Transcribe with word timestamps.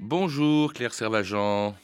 Bonjour 0.00 0.74
Claire 0.74 0.92
Servagent. 0.92 1.74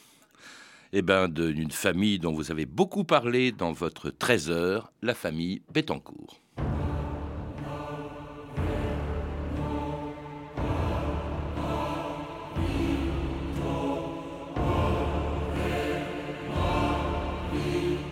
Eh 0.92 1.00
bien, 1.00 1.26
d'une 1.26 1.70
famille 1.70 2.18
dont 2.18 2.34
vous 2.34 2.50
avez 2.50 2.66
beaucoup 2.66 3.04
parlé 3.04 3.50
dans 3.50 3.72
votre 3.72 4.10
13 4.10 4.50
heures, 4.50 4.92
la 5.00 5.14
famille 5.14 5.62
Bettencourt. 5.72 6.38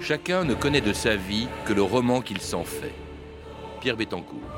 Chacun 0.00 0.44
ne 0.44 0.54
connaît 0.54 0.80
de 0.80 0.94
sa 0.94 1.16
vie 1.16 1.48
que 1.66 1.74
le 1.74 1.82
roman 1.82 2.22
qu'il 2.22 2.40
s'en 2.40 2.64
fait. 2.64 2.94
Pierre 3.82 3.98
Bettencourt. 3.98 4.57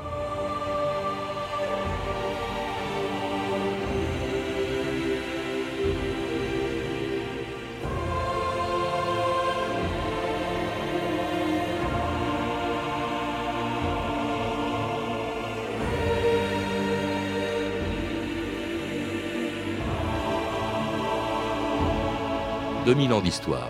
2000 22.91 23.13
ans 23.13 23.21
d'histoire. 23.21 23.69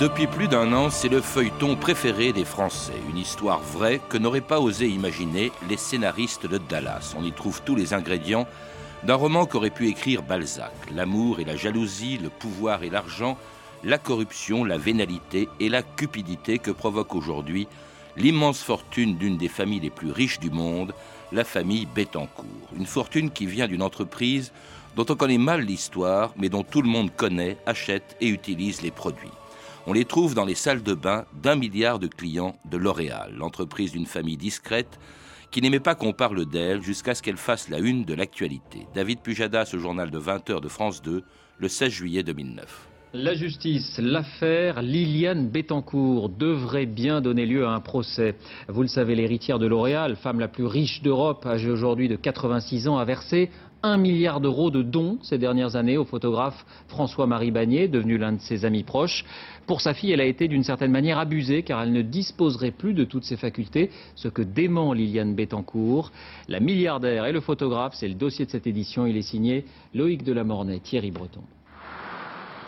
Depuis 0.00 0.26
plus 0.26 0.48
d'un 0.48 0.72
an, 0.72 0.88
c'est 0.88 1.10
le 1.10 1.20
feuilleton 1.20 1.76
préféré 1.76 2.32
des 2.32 2.46
Français, 2.46 2.94
une 3.10 3.18
histoire 3.18 3.60
vraie 3.60 4.00
que 4.08 4.16
n'auraient 4.16 4.40
pas 4.40 4.60
osé 4.60 4.88
imaginer 4.88 5.52
les 5.68 5.76
scénaristes 5.76 6.46
de 6.46 6.56
Dallas. 6.56 7.14
On 7.18 7.22
y 7.22 7.32
trouve 7.32 7.60
tous 7.60 7.76
les 7.76 7.92
ingrédients 7.92 8.46
d'un 9.02 9.16
roman 9.16 9.44
qu'aurait 9.44 9.68
pu 9.68 9.88
écrire 9.88 10.22
Balzac. 10.22 10.72
L'amour 10.94 11.38
et 11.38 11.44
la 11.44 11.56
jalousie, 11.56 12.16
le 12.16 12.30
pouvoir 12.30 12.82
et 12.82 12.88
l'argent, 12.88 13.36
la 13.84 13.98
corruption, 13.98 14.64
la 14.64 14.78
vénalité 14.78 15.50
et 15.60 15.68
la 15.68 15.82
cupidité 15.82 16.58
que 16.58 16.70
provoque 16.70 17.14
aujourd'hui 17.14 17.68
l'immense 18.16 18.62
fortune 18.62 19.16
d'une 19.16 19.36
des 19.36 19.48
familles 19.48 19.80
les 19.80 19.90
plus 19.90 20.10
riches 20.10 20.40
du 20.40 20.50
monde, 20.50 20.92
la 21.32 21.44
famille 21.44 21.86
Bettencourt. 21.86 22.46
Une 22.76 22.86
fortune 22.86 23.30
qui 23.30 23.46
vient 23.46 23.68
d'une 23.68 23.82
entreprise 23.82 24.52
dont 24.96 25.06
on 25.08 25.16
connaît 25.16 25.38
mal 25.38 25.62
l'histoire, 25.62 26.34
mais 26.36 26.48
dont 26.48 26.64
tout 26.64 26.82
le 26.82 26.88
monde 26.88 27.14
connaît, 27.14 27.56
achète 27.66 28.16
et 28.20 28.28
utilise 28.28 28.82
les 28.82 28.90
produits. 28.90 29.30
On 29.86 29.94
les 29.94 30.04
trouve 30.04 30.34
dans 30.34 30.44
les 30.44 30.54
salles 30.54 30.82
de 30.82 30.94
bain 30.94 31.24
d'un 31.42 31.56
milliard 31.56 31.98
de 31.98 32.06
clients 32.06 32.56
de 32.66 32.76
L'Oréal, 32.76 33.34
l'entreprise 33.36 33.92
d'une 33.92 34.06
famille 34.06 34.36
discrète 34.36 34.98
qui 35.50 35.60
n'aimait 35.60 35.80
pas 35.80 35.94
qu'on 35.94 36.12
parle 36.12 36.46
d'elle 36.46 36.82
jusqu'à 36.82 37.14
ce 37.14 37.22
qu'elle 37.22 37.36
fasse 37.36 37.68
la 37.68 37.78
une 37.78 38.04
de 38.04 38.14
l'actualité. 38.14 38.86
David 38.94 39.20
Pujadas, 39.20 39.70
au 39.74 39.78
journal 39.78 40.10
de 40.10 40.18
20h 40.18 40.60
de 40.60 40.68
France 40.68 41.02
2, 41.02 41.24
le 41.58 41.68
16 41.68 41.92
juillet 41.92 42.22
2009. 42.22 42.91
La 43.14 43.34
justice, 43.34 44.00
l'affaire 44.02 44.80
Liliane 44.80 45.50
Bettencourt 45.50 46.30
devrait 46.30 46.86
bien 46.86 47.20
donner 47.20 47.44
lieu 47.44 47.66
à 47.66 47.72
un 47.72 47.80
procès. 47.80 48.36
Vous 48.68 48.80
le 48.80 48.88
savez, 48.88 49.14
l'héritière 49.14 49.58
de 49.58 49.66
L'Oréal, 49.66 50.16
femme 50.16 50.40
la 50.40 50.48
plus 50.48 50.64
riche 50.64 51.02
d'Europe, 51.02 51.44
âgée 51.44 51.68
aujourd'hui 51.68 52.08
de 52.08 52.16
86 52.16 52.88
ans, 52.88 52.96
a 52.96 53.04
versé 53.04 53.50
1 53.82 53.98
milliard 53.98 54.40
d'euros 54.40 54.70
de 54.70 54.80
dons 54.80 55.18
ces 55.20 55.36
dernières 55.36 55.76
années 55.76 55.98
au 55.98 56.06
photographe 56.06 56.64
François-Marie 56.88 57.50
Bagné, 57.50 57.86
devenu 57.86 58.16
l'un 58.16 58.32
de 58.32 58.40
ses 58.40 58.64
amis 58.64 58.82
proches. 58.82 59.26
Pour 59.66 59.82
sa 59.82 59.92
fille, 59.92 60.12
elle 60.12 60.22
a 60.22 60.24
été 60.24 60.48
d'une 60.48 60.64
certaine 60.64 60.90
manière 60.90 61.18
abusée 61.18 61.64
car 61.64 61.82
elle 61.82 61.92
ne 61.92 62.00
disposerait 62.00 62.70
plus 62.70 62.94
de 62.94 63.04
toutes 63.04 63.24
ses 63.24 63.36
facultés, 63.36 63.90
ce 64.14 64.28
que 64.28 64.40
dément 64.40 64.94
Liliane 64.94 65.34
Bettencourt. 65.34 66.12
La 66.48 66.60
milliardaire 66.60 67.26
et 67.26 67.32
le 67.32 67.40
photographe, 67.42 67.92
c'est 67.94 68.08
le 68.08 68.14
dossier 68.14 68.46
de 68.46 68.50
cette 68.50 68.66
édition. 68.66 69.04
Il 69.04 69.18
est 69.18 69.22
signé 69.22 69.66
Loïc 69.92 70.24
Delamornay, 70.24 70.78
Thierry 70.78 71.10
Breton. 71.10 71.42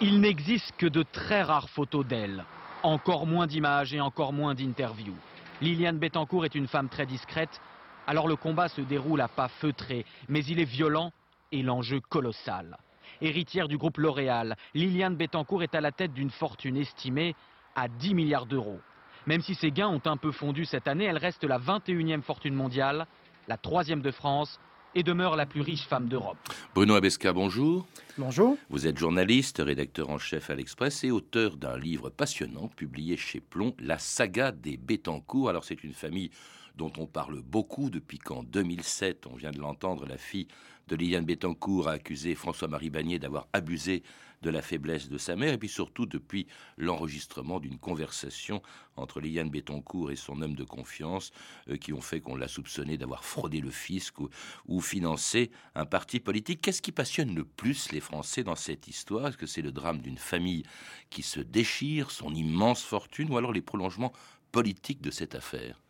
Il 0.00 0.20
n'existe 0.20 0.72
que 0.76 0.86
de 0.86 1.04
très 1.04 1.42
rares 1.42 1.68
photos 1.68 2.04
d'elle, 2.04 2.44
encore 2.82 3.26
moins 3.26 3.46
d'images 3.46 3.94
et 3.94 4.00
encore 4.00 4.32
moins 4.32 4.54
d'interviews. 4.54 5.16
Liliane 5.60 5.98
Bettencourt 5.98 6.44
est 6.44 6.56
une 6.56 6.66
femme 6.66 6.88
très 6.88 7.06
discrète, 7.06 7.60
alors 8.08 8.26
le 8.26 8.34
combat 8.34 8.68
se 8.68 8.80
déroule 8.80 9.20
à 9.20 9.28
pas 9.28 9.46
feutrés, 9.46 10.04
mais 10.28 10.44
il 10.46 10.58
est 10.58 10.64
violent 10.64 11.12
et 11.52 11.62
l'enjeu 11.62 12.00
colossal. 12.00 12.76
Héritière 13.20 13.68
du 13.68 13.78
groupe 13.78 13.98
L'Oréal, 13.98 14.56
Liliane 14.74 15.14
Bettencourt 15.14 15.62
est 15.62 15.76
à 15.76 15.80
la 15.80 15.92
tête 15.92 16.12
d'une 16.12 16.30
fortune 16.30 16.76
estimée 16.76 17.36
à 17.76 17.86
10 17.86 18.14
milliards 18.14 18.46
d'euros. 18.46 18.80
Même 19.26 19.42
si 19.42 19.54
ses 19.54 19.70
gains 19.70 19.88
ont 19.88 20.02
un 20.06 20.16
peu 20.16 20.32
fondu 20.32 20.64
cette 20.64 20.88
année, 20.88 21.04
elle 21.04 21.18
reste 21.18 21.44
la 21.44 21.60
21e 21.60 22.22
fortune 22.22 22.54
mondiale, 22.54 23.06
la 23.46 23.56
troisième 23.56 24.02
de 24.02 24.10
France 24.10 24.58
et 24.94 25.02
demeure 25.02 25.36
la 25.36 25.46
plus 25.46 25.60
riche 25.60 25.86
femme 25.86 26.08
d'Europe. 26.08 26.38
Bruno 26.74 26.94
Abesca, 26.94 27.32
bonjour. 27.32 27.86
Bonjour. 28.18 28.56
Vous 28.70 28.86
êtes 28.86 28.98
journaliste, 28.98 29.60
rédacteur 29.64 30.10
en 30.10 30.18
chef 30.18 30.50
à 30.50 30.54
l'Express 30.54 31.04
et 31.04 31.10
auteur 31.10 31.56
d'un 31.56 31.76
livre 31.76 32.10
passionnant 32.10 32.68
publié 32.68 33.16
chez 33.16 33.40
Plomb, 33.40 33.74
La 33.78 33.98
saga 33.98 34.52
des 34.52 34.76
Bettencourt. 34.76 35.48
Alors 35.48 35.64
c'est 35.64 35.82
une 35.84 35.94
famille 35.94 36.30
dont 36.76 36.92
on 36.98 37.06
parle 37.06 37.40
beaucoup 37.42 37.90
depuis 37.90 38.18
qu'en 38.18 38.42
2007, 38.42 39.26
on 39.26 39.36
vient 39.36 39.52
de 39.52 39.60
l'entendre, 39.60 40.06
la 40.06 40.18
fille 40.18 40.48
de 40.88 40.96
Liliane 40.96 41.24
Bettencourt 41.24 41.88
a 41.88 41.92
accusé 41.92 42.34
François-Marie 42.34 42.90
Bagné 42.90 43.18
d'avoir 43.18 43.46
abusé 43.52 44.02
de 44.44 44.50
la 44.50 44.62
faiblesse 44.62 45.08
de 45.08 45.18
sa 45.18 45.36
mère, 45.36 45.54
et 45.54 45.58
puis 45.58 45.68
surtout 45.68 46.06
depuis 46.06 46.46
l'enregistrement 46.76 47.58
d'une 47.60 47.78
conversation 47.78 48.62
entre 48.96 49.20
Liliane 49.20 49.50
Bettencourt 49.50 50.12
et 50.12 50.16
son 50.16 50.42
homme 50.42 50.54
de 50.54 50.64
confiance, 50.64 51.32
euh, 51.68 51.76
qui 51.76 51.92
ont 51.92 52.02
fait 52.02 52.20
qu'on 52.20 52.36
l'a 52.36 52.46
soupçonné 52.46 52.96
d'avoir 52.98 53.24
fraudé 53.24 53.60
le 53.60 53.70
fisc 53.70 54.20
ou, 54.20 54.28
ou, 54.68 54.80
financé 54.80 55.50
un 55.74 55.86
parti 55.86 56.20
politique. 56.20 56.60
Qu'est-ce 56.60 56.82
qui 56.82 56.92
passionne 56.92 57.34
le 57.34 57.44
plus 57.44 57.90
les 57.90 58.00
Français 58.00 58.44
dans 58.44 58.54
cette 58.54 58.86
histoire? 58.86 59.28
Est-ce 59.28 59.38
que 59.38 59.46
c'est 59.46 59.62
le 59.62 59.72
drame 59.72 60.00
d'une 60.00 60.18
famille 60.18 60.64
qui 61.08 61.22
se 61.22 61.40
déchire, 61.40 62.10
son 62.10 62.34
immense 62.34 62.82
fortune, 62.82 63.30
ou 63.32 63.38
alors 63.38 63.52
les 63.52 63.62
prolongements 63.62 64.12
politiques 64.52 65.00
de 65.00 65.10
cette 65.10 65.34
affaire? 65.34 65.80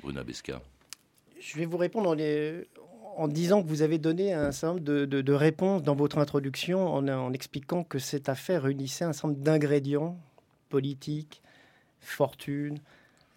Bruna 0.00 0.22
Besca. 0.22 0.62
Je 1.40 1.56
vais 1.56 1.66
vous 1.66 1.76
répondre 1.76 2.14
disant 3.28 3.62
que 3.62 3.68
vous 3.68 3.82
avez 3.82 3.98
donné 3.98 4.32
un 4.32 4.52
certain 4.52 4.74
nombre 4.74 5.06
de, 5.06 5.32
réponses 5.32 5.82
dans 5.82 5.94
votre 5.94 6.18
introduction 6.18 6.94
en, 6.94 7.32
expliquant 7.32 7.84
que 7.84 7.98
cette 7.98 8.28
affaire 8.28 8.62
réunissait 8.62 9.04
un 9.04 9.12
certain 9.12 9.28
nombre 9.28 9.40
d'ingrédients 9.40 10.18
politiques, 10.68 11.42
fortune, 12.00 12.78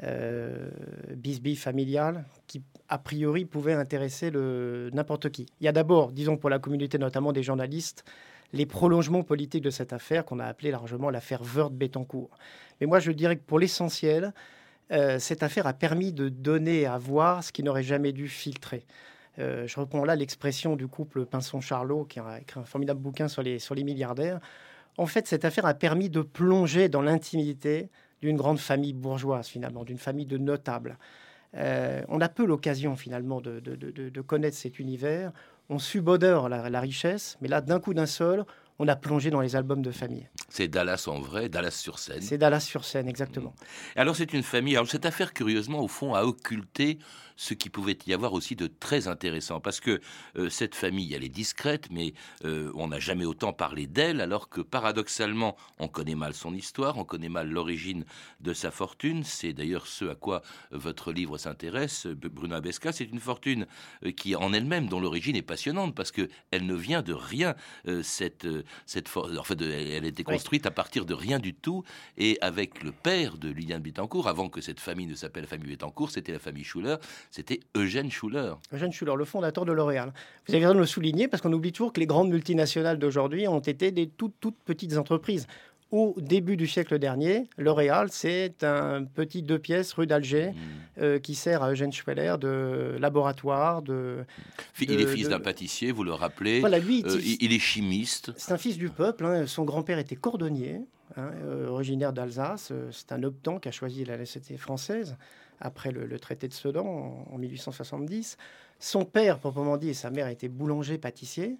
euh, 0.04 0.70
bisbille 1.16 1.56
familiale, 1.56 2.26
qui 2.48 2.62
a 2.88 2.98
priori 2.98 3.46
pouvaient 3.46 3.74
intéresser 3.74 4.32
n'importe 4.32 5.30
qui. 5.30 5.46
Il 5.62 5.66
y 5.66 5.68
a 5.68 5.72
d'abord, 5.72 6.12
disons 6.12 6.38
pour 6.38 6.50
la 6.50 6.60
communauté 6.60 6.98
notamment 6.98 7.32
des 7.32 7.44
journalistes, 7.44 8.04
les 8.54 8.66
prolongements 8.66 9.24
politiques 9.24 9.64
de 9.64 9.70
cette 9.70 9.94
affaire 9.94 10.26
qu'on 10.26 10.40
a 10.40 10.46
appelé 10.46 10.72
largement 10.72 11.10
l'affaire 11.10 11.44
Wörth-Bettencourt. 11.44 12.32
Mais 12.82 12.88
moi 12.88 13.00
je 13.00 13.12
dirais 13.12 13.36
que 13.36 13.44
pour 13.44 13.60
l'essentiel, 13.60 14.34
euh, 14.92 15.20
cette 15.20 15.44
affaire 15.44 15.68
a 15.68 15.74
permis 15.74 16.12
de 16.12 16.30
donner 16.30 16.86
à 16.86 16.98
voir 16.98 17.44
ce 17.44 17.52
qui 17.52 17.62
n'aurait 17.62 17.84
jamais 17.84 18.12
dû 18.12 18.28
filtrer. 18.28 18.86
Euh, 19.38 19.68
je 19.68 19.80
reprends 19.80 20.04
là 20.04 20.16
l'expression 20.16 20.76
du 20.76 20.88
couple 20.88 21.26
Pinson-Charlot, 21.26 22.06
qui 22.06 22.20
a 22.20 22.40
écrit 22.42 22.60
un 22.60 22.66
formidable 22.66 23.00
bouquin 23.00 23.28
sur 23.28 23.42
les, 23.42 23.60
sur 23.60 23.76
les 23.76 23.84
milliardaires. 23.84 24.40
En 24.98 25.06
fait, 25.06 25.28
cette 25.28 25.46
affaire 25.46 25.66
a 25.66 25.74
permis 25.74 26.10
de 26.10 26.22
plonger 26.22 26.90
dans 26.90 27.02
l'intimité 27.02 27.90
d'une 28.22 28.36
grande 28.36 28.60
famille 28.60 28.94
bourgeoise, 28.94 29.48
finalement, 29.48 29.84
d'une 29.84 29.98
famille 29.98 30.26
de 30.26 30.38
notables. 30.38 30.98
Euh, 31.56 32.02
on 32.10 32.20
a 32.22 32.30
peu 32.30 32.46
l'occasion, 32.46 32.96
finalement, 32.96 33.40
de, 33.42 33.60
de, 33.60 34.22
connaître 34.22 34.58
cet 34.58 34.80
univers. 34.80 35.32
On 35.70 35.80
subodore 35.80 36.50
la, 36.50 36.70
la 36.70 36.80
richesse, 36.80 37.38
mais 37.42 37.48
là, 37.48 37.62
d'un 37.62 37.80
coup 37.80 37.94
d'un 37.94 38.06
seul, 38.06 38.46
on 38.80 38.88
a 38.88 38.96
plongé 38.96 39.30
dans 39.30 39.42
les 39.42 39.56
albums 39.56 39.82
de 39.82 39.92
famille. 39.92 40.28
C'est 40.48 40.70
Dallas 40.70 41.06
en 41.08 41.20
vrai, 41.20 41.50
Dallas 41.50 41.72
sur 41.72 42.00
scène. 42.00 42.22
C'est 42.22 42.38
Dallas 42.38 42.62
sur 42.62 42.86
scène, 42.86 43.08
exactement. 43.10 43.54
Alors 43.96 44.16
c'est 44.16 44.34
une 44.34 44.42
famille. 44.42 44.75
Alors 44.75 44.90
cette 44.90 45.06
affaire, 45.06 45.34
curieusement, 45.34 45.80
au 45.80 45.90
fond, 45.90 46.16
a 46.16 46.24
occulté 46.24 46.98
ce 47.39 47.53
qui 47.53 47.69
pouvait 47.69 47.97
y 48.06 48.13
avoir 48.13 48.33
aussi 48.33 48.57
de 48.57 48.68
très 48.68 49.07
intéressant. 49.07 49.62
Parce 49.62 49.80
que 49.80 50.01
euh, 50.36 50.50
cette 50.50 50.75
famille, 50.75 51.13
elle 51.13 51.24
est 51.24 51.30
discrète, 51.30 51.88
mais 51.89 52.13
euh, 52.44 52.69
on 52.75 52.89
n'a 52.89 53.00
jamais 53.00 53.24
autant 53.24 53.53
parlé 53.53 53.88
d'elle, 53.88 54.19
alors 54.19 54.50
que 54.50 54.59
paradoxalement, 54.59 55.56
on 55.80 55.88
connaît 55.88 56.15
mal 56.15 56.33
son 56.33 56.53
histoire, 56.53 56.97
on 56.97 57.06
connaît 57.06 57.30
mal 57.30 57.50
l'origine 57.50 58.03
de 58.41 58.51
sa 58.51 58.71
fortune. 58.71 59.24
C'est 59.24 59.53
d'ailleurs 59.53 59.88
ce 59.88 60.03
à 60.03 60.15
quoi 60.15 60.41
votre 60.71 61.13
livre 61.13 61.38
s'intéresse, 61.38 62.07
Bruno 62.07 62.56
Abesca. 62.56 62.91
C'est 62.91 63.06
une 63.06 63.21
fortune 63.21 63.68
euh, 64.03 64.12
qui, 64.12 64.36
en 64.36 64.51
elle-même, 64.51 64.89
dont 64.89 65.00
l'origine 65.00 65.38
est 65.38 65.41
passionnante, 65.41 65.95
parce 65.95 66.12
que 66.12 66.27
elle 66.51 66.65
ne 66.65 66.75
vient 66.75 67.01
de 67.01 67.13
rien. 67.13 67.56
cette, 68.03 68.47
cette 68.86 69.09
en 69.15 69.44
fait, 69.44 69.62
elle 69.62 70.03
a 70.03 70.07
été 70.07 70.24
construite 70.24 70.65
à 70.65 70.71
partir 70.71 71.06
de 71.06 71.13
rien 71.13 71.39
du 71.39 71.53
tout, 71.53 71.86
et 72.18 72.38
avec 72.41 72.83
le 72.83 72.91
père 72.91 73.38
de 73.38 73.50
Liliane 73.50 73.81
Bittencourt, 73.81 74.27
avant 74.27 74.50
que 74.50 74.59
cette 74.59 74.81
famille 74.81 75.07
ne 75.07 75.15
s'appelle 75.15 75.44
la 75.44 75.47
famille 75.47 75.69
Bittencourt, 75.69 76.12
c'était 76.12 76.33
la 76.33 76.39
famille 76.39 76.65
Schuller 76.65 76.97
c'était 77.30 77.60
Eugène 77.76 78.10
Schuller. 78.10 78.54
Eugène 78.74 78.92
Schuller, 78.92 79.16
le 79.16 79.26
fondateur 79.26 79.66
de 79.66 79.72
L'Oréal. 79.72 80.14
Vous 80.48 80.56
avez 80.56 80.66
raison 80.66 80.76
de 80.76 80.80
le 80.80 80.88
souligner 80.88 81.28
parce 81.28 81.42
qu'on 81.42 81.54
oublie 81.54 81.72
toujours 81.72 81.94
que 81.94 82.00
les 82.00 82.08
grandes 82.08 82.30
multinationales 82.30 82.98
d'aujourd'hui 82.98 83.48
ont 83.48 83.60
été 83.60 83.92
des 83.92 84.08
toutes, 84.08 84.34
toutes 84.40 84.58
petites 84.66 84.98
entreprises. 84.98 85.46
au 85.92 86.16
début 86.18 86.56
du 86.58 86.68
siècle 86.68 86.98
dernier, 87.00 87.48
L'Oréal, 87.58 88.10
c'est 88.12 88.64
un 88.64 89.04
petit 89.04 89.44
deux 89.44 89.60
pièces 89.60 89.94
rue 89.94 90.08
d'Alger 90.08 90.52
mmh. 90.52 91.02
euh, 91.02 91.20
qui 91.20 91.36
sert 91.36 91.62
à 91.64 91.72
Eugène 91.72 91.92
Schweller 91.92 92.36
de 92.40 92.98
laboratoire. 93.00 93.84
De, 93.84 94.25
il 94.82 95.00
est 95.00 95.08
fils 95.08 95.30
d'un 95.30 95.40
pâtissier, 95.40 95.92
vous 95.92 96.04
le 96.04 96.14
rappelez. 96.14 96.60
Voilà, 96.60 96.80
lui, 96.80 97.04
euh, 97.06 97.20
il 97.40 97.54
est 97.54 97.60
chimiste. 97.60 98.32
C'est 98.38 98.52
un 98.52 98.58
fils 98.58 98.78
du 98.78 98.90
peuple. 98.90 99.25
Hein. 99.25 99.46
Son 99.46 99.66
grand-père 99.66 100.00
était 100.00 100.16
cordonnier, 100.16 100.82
hein, 101.16 101.30
euh, 101.44 101.68
originaire 101.68 102.12
d'Alsace. 102.12 102.72
C'est 102.92 103.12
un 103.12 103.22
optant 103.22 103.60
qui 103.60 103.70
a 103.70 103.72
choisi 103.72 104.04
la 104.04 104.18
laïcité 104.18 104.58
française 104.58 105.16
après 105.60 105.92
le, 105.92 106.20
traité 106.20 106.48
de 106.48 106.54
Sedan 106.54 106.86
en, 106.86 107.34
en 107.34 107.38
1870. 107.38 108.38
Son 108.80 109.06
père, 109.06 109.40
proprement 109.40 109.78
dit, 109.78 109.90
et 109.90 109.94
sa 109.94 110.10
mère 110.10 110.28
étaient 110.28 110.48
boulanger-pâtissier. 110.48 111.58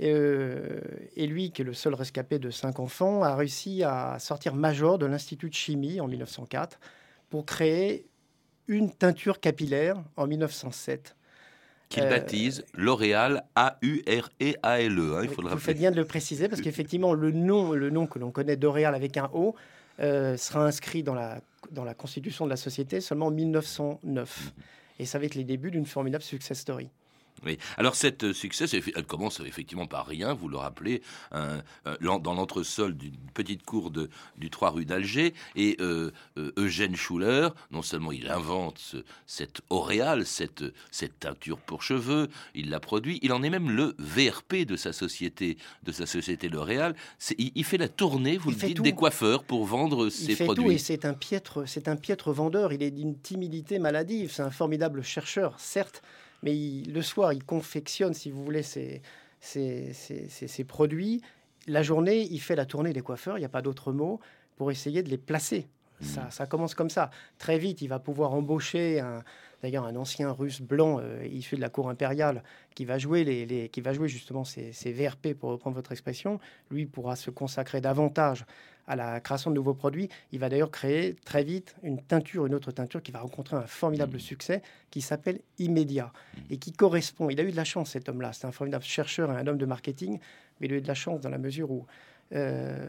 Euh, 0.00 0.80
et 1.16 1.26
lui, 1.26 1.50
qui 1.52 1.62
est 1.62 1.64
le 1.64 1.74
seul 1.74 1.94
rescapé 1.94 2.38
de 2.38 2.50
cinq 2.50 2.80
enfants, 2.80 3.22
a 3.22 3.36
réussi 3.36 3.82
à 3.82 4.18
sortir 4.18 4.54
major 4.54 4.98
de 4.98 5.06
l'Institut 5.06 5.48
de 5.48 5.54
chimie 5.54 6.00
en 6.00 6.08
1904 6.08 6.80
pour 7.30 7.46
créer 7.46 8.06
une 8.68 8.90
teinture 8.90 9.40
capillaire 9.40 10.02
en 10.16 10.26
1907 10.26 11.16
qu'il 11.88 12.04
euh, 12.04 12.08
baptise 12.08 12.64
L'Oréal 12.74 13.44
A-U-R-E-A-L-E. 13.54 15.14
Hein, 15.14 15.20
il 15.22 15.28
faut 15.28 15.42
le 15.42 15.48
rappeler. 15.48 15.54
Vous 15.54 15.58
faites 15.58 15.78
bien 15.78 15.90
de 15.90 15.96
le 15.96 16.06
préciser 16.06 16.48
parce 16.48 16.62
qu'effectivement, 16.62 17.12
le 17.12 17.30
nom, 17.30 17.72
le 17.72 17.90
nom 17.90 18.06
que 18.06 18.18
l'on 18.18 18.30
connaît 18.30 18.56
d'Oréal 18.56 18.94
avec 18.94 19.16
un 19.16 19.30
O 19.34 19.54
euh, 20.00 20.36
sera 20.36 20.64
inscrit 20.64 21.02
dans 21.02 21.14
la, 21.14 21.40
dans 21.70 21.84
la 21.84 21.94
constitution 21.94 22.44
de 22.44 22.50
la 22.50 22.56
société 22.56 23.00
seulement 23.00 23.26
en 23.26 23.30
1909. 23.30 24.52
Mhm. 24.56 24.62
Et 24.98 25.06
ça 25.06 25.18
va 25.18 25.24
être 25.24 25.34
les 25.34 25.44
débuts 25.44 25.70
d'une 25.70 25.86
formidable 25.86 26.22
success 26.22 26.58
story. 26.58 26.90
Oui. 27.44 27.58
Alors, 27.76 27.96
cette 27.96 28.24
euh, 28.24 28.32
succès, 28.32 28.66
elle 28.94 29.06
commence 29.06 29.40
effectivement 29.40 29.86
par 29.86 30.06
rien, 30.06 30.32
vous 30.32 30.48
le 30.48 30.56
rappelez, 30.56 31.02
dans 31.32 32.34
l'entresol 32.34 32.96
d'une 32.96 33.16
petite 33.34 33.64
cour 33.64 33.90
de, 33.90 34.10
du 34.36 34.50
3 34.50 34.70
rue 34.70 34.84
d'Alger. 34.84 35.34
Et 35.56 35.76
euh, 35.80 36.10
euh, 36.38 36.52
Eugène 36.56 36.96
Schuller, 36.96 37.48
non 37.70 37.82
seulement 37.82 38.12
il 38.12 38.30
invente 38.30 38.96
cette 39.26 39.60
auréale, 39.70 40.26
cette, 40.26 40.64
cette 40.90 41.18
teinture 41.20 41.58
pour 41.58 41.82
cheveux, 41.82 42.28
il 42.54 42.70
la 42.70 42.80
produit, 42.80 43.18
il 43.22 43.32
en 43.32 43.42
est 43.42 43.50
même 43.50 43.70
le 43.70 43.94
VRP 43.98 44.64
de 44.66 44.76
sa 44.76 44.92
société, 44.92 45.58
de 45.82 45.92
sa 45.92 46.06
société 46.06 46.48
L'Oréal. 46.48 46.94
Il, 47.38 47.52
il, 47.54 47.64
fait 47.64 47.78
la 47.78 47.88
tournée, 47.88 48.36
vous 48.36 48.50
le 48.50 48.56
dites, 48.56 48.80
des 48.82 48.92
coiffeurs 48.92 49.44
pour 49.44 49.64
vendre 49.64 50.08
ses 50.08 50.32
il 50.32 50.36
fait 50.36 50.44
produits. 50.44 50.64
Tout 50.64 50.70
et 50.70 50.78
c'est 50.78 51.04
un 51.04 51.14
piètre, 51.14 51.66
c'est 51.66 51.88
un 51.88 51.96
piètre 51.96 52.32
vendeur. 52.32 52.72
Il 52.72 52.82
est 52.82 52.90
d'une 52.90 53.18
timidité 53.18 53.78
maladive. 53.78 54.32
C'est 54.32 54.42
un 54.42 54.50
formidable 54.50 55.02
chercheur, 55.02 55.58
certes 55.58 56.02
mais 56.42 56.54
le 56.86 57.02
soir, 57.02 57.32
il 57.32 57.44
confectionne, 57.44 58.14
si 58.14 58.30
vous 58.30 58.44
voulez, 58.44 58.62
ses, 58.62 59.00
produits. 60.66 61.22
La 61.66 61.82
journée, 61.82 62.26
il 62.30 62.40
fait 62.40 62.56
la 62.56 62.66
tournée 62.66 62.92
des 62.92 63.02
coiffeurs, 63.02 63.38
il 63.38 63.40
n'y 63.40 63.46
a 63.46 63.50
pas 63.50 63.62
d'autre 63.62 63.92
mot, 63.92 64.20
pour 64.56 64.70
essayer 64.70 65.02
de 65.02 65.08
les 65.08 65.18
placer. 65.18 65.68
Ça, 66.00 66.22
mmh. 66.22 66.30
ça, 66.30 66.46
commence 66.46 66.74
comme 66.74 66.90
ça. 66.90 67.10
Très 67.38 67.58
vite, 67.58 67.80
il 67.80 67.88
va 67.88 68.00
pouvoir 68.00 68.34
embaucher 68.34 68.98
un, 68.98 69.22
d'ailleurs 69.62 69.84
un 69.84 69.94
ancien 69.94 70.32
russe 70.32 70.60
blanc 70.60 70.98
euh, 71.00 71.24
issu 71.26 71.54
de 71.54 71.60
la 71.60 71.68
cour 71.68 71.88
impériale 71.88 72.42
qui 72.74 72.84
va 72.84 72.98
jouer, 72.98 73.22
les, 73.22 73.68
qui 73.68 73.80
va 73.80 73.92
jouer 73.92 74.08
justement 74.08 74.42
ces, 74.44 74.72
ces, 74.72 74.92
VRP, 74.92 75.34
pour 75.34 75.50
reprendre 75.50 75.76
votre 75.76 75.92
expression. 75.92 76.40
Lui 76.70 76.86
pourra 76.86 77.14
se 77.14 77.30
consacrer 77.30 77.80
davantage 77.80 78.44
à 78.86 78.96
la 78.96 79.20
création 79.20 79.50
de 79.50 79.54
nouveaux 79.54 79.74
produits. 79.74 80.08
Il 80.32 80.38
va 80.38 80.48
d'ailleurs 80.48 80.70
créer 80.70 81.14
très 81.24 81.44
vite 81.44 81.76
une 81.82 82.00
teinture, 82.00 82.46
une 82.46 82.54
autre 82.54 82.72
teinture 82.72 83.02
qui 83.02 83.12
va 83.12 83.20
rencontrer 83.20 83.56
un 83.56 83.66
formidable 83.66 84.16
mmh. 84.16 84.20
succès 84.20 84.62
qui 84.90 85.00
s'appelle 85.00 85.40
Immédiat 85.58 86.12
mmh. 86.12 86.40
et 86.50 86.56
qui 86.58 86.72
correspond. 86.72 87.30
Il 87.30 87.40
a 87.40 87.42
eu 87.44 87.50
de 87.50 87.56
la 87.56 87.64
chance, 87.64 87.90
cet 87.90 88.08
homme-là. 88.08 88.32
C'est 88.32 88.46
un 88.46 88.52
formidable 88.52 88.84
chercheur 88.84 89.32
et 89.32 89.36
un 89.36 89.46
homme 89.46 89.58
de 89.58 89.66
marketing, 89.66 90.18
mais 90.60 90.66
il 90.66 90.72
a 90.72 90.76
eu 90.76 90.82
de 90.82 90.88
la 90.88 90.94
chance 90.94 91.20
dans 91.20 91.30
la 91.30 91.38
mesure 91.38 91.70
où 91.70 91.86
euh, 92.34 92.86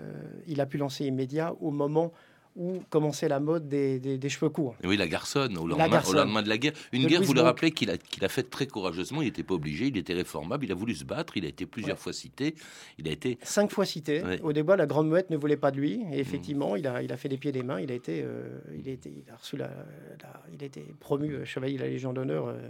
il 0.48 0.62
a 0.62 0.66
pu 0.66 0.78
lancer 0.78 1.06
Immédiat 1.06 1.54
au 1.62 1.72
moment 1.72 2.14
où 2.56 2.82
commençait 2.90 3.28
la 3.28 3.40
mode 3.40 3.68
des, 3.68 4.30
cheveux 4.30 4.50
courts. 4.50 4.76
Oui, 4.84 4.98
la 4.98 5.08
garçonne, 5.08 5.58
au 5.58 5.68
lendemain, 5.68 6.42
de 6.42 6.50
la 6.50 6.58
guerre. 6.58 6.74
Une 6.92 7.08
guerre, 7.08 7.22
vous 7.22 7.34
le 7.34 7.42
rappelez, 7.42 7.72
qu'il 7.72 7.90
a, 7.90 7.98
qu'il 7.98 8.24
a 8.24 8.30
faite 8.30 8.50
très 8.50 8.68
courageusement. 8.68 9.22
Il 9.22 9.26
n'était 9.26 9.44
pas 9.44 9.56
obligé, 9.56 9.88
il 9.88 9.98
était 9.98 10.14
réformable, 10.14 10.66
il 10.66 10.72
a 10.72 10.76
voulu 10.76 10.94
se 10.94 11.04
battre, 11.04 11.38
il 11.38 11.46
a 11.46 11.50
été 11.50 11.66
plusieurs 11.66 11.98
fois 11.98 12.14
cité. 12.14 12.56
Il 12.98 13.08
a 13.08 13.12
été... 13.12 13.38
Cinq 13.44 13.72
fois 13.72 13.86
cité. 13.86 14.24
Au 14.44 14.54
début, 14.54 14.76
la 14.76 14.86
Grande 14.86 15.10
Muette 15.10 15.30
ne 15.30 15.38
voulait 15.38 15.58
pas 15.58 15.72
de 15.72 15.78
lui. 15.78 16.04
Et 16.12 16.20
effectivement, 16.20 16.76
il, 16.76 16.88
a, 16.88 17.02
il 17.02 17.12
a 17.12 17.18
fait 17.18 17.30
des 17.30 17.38
pieds 17.38 17.50
et 17.50 17.54
des 17.54 17.64
mains. 17.64 17.80
Il 17.80 17.92
a 17.92 17.96
été, 17.96 18.22
euh, 18.24 18.60
il 18.78 18.88
a 18.88 18.92
été, 18.92 19.10
il 19.10 19.32
a 19.32 19.36
reçu 19.36 19.58
la, 19.58 19.70
il 20.54 20.62
a 20.62 20.66
été 20.66 20.86
promu 21.00 21.34
euh, 21.34 21.46
chevalier 21.46 21.78
de 21.78 21.84
la 21.84 21.90
Légion 21.90 22.14
d'honneur 22.14 22.48
euh, 22.48 22.70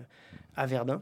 à 0.55 0.65
Verdun. 0.65 1.01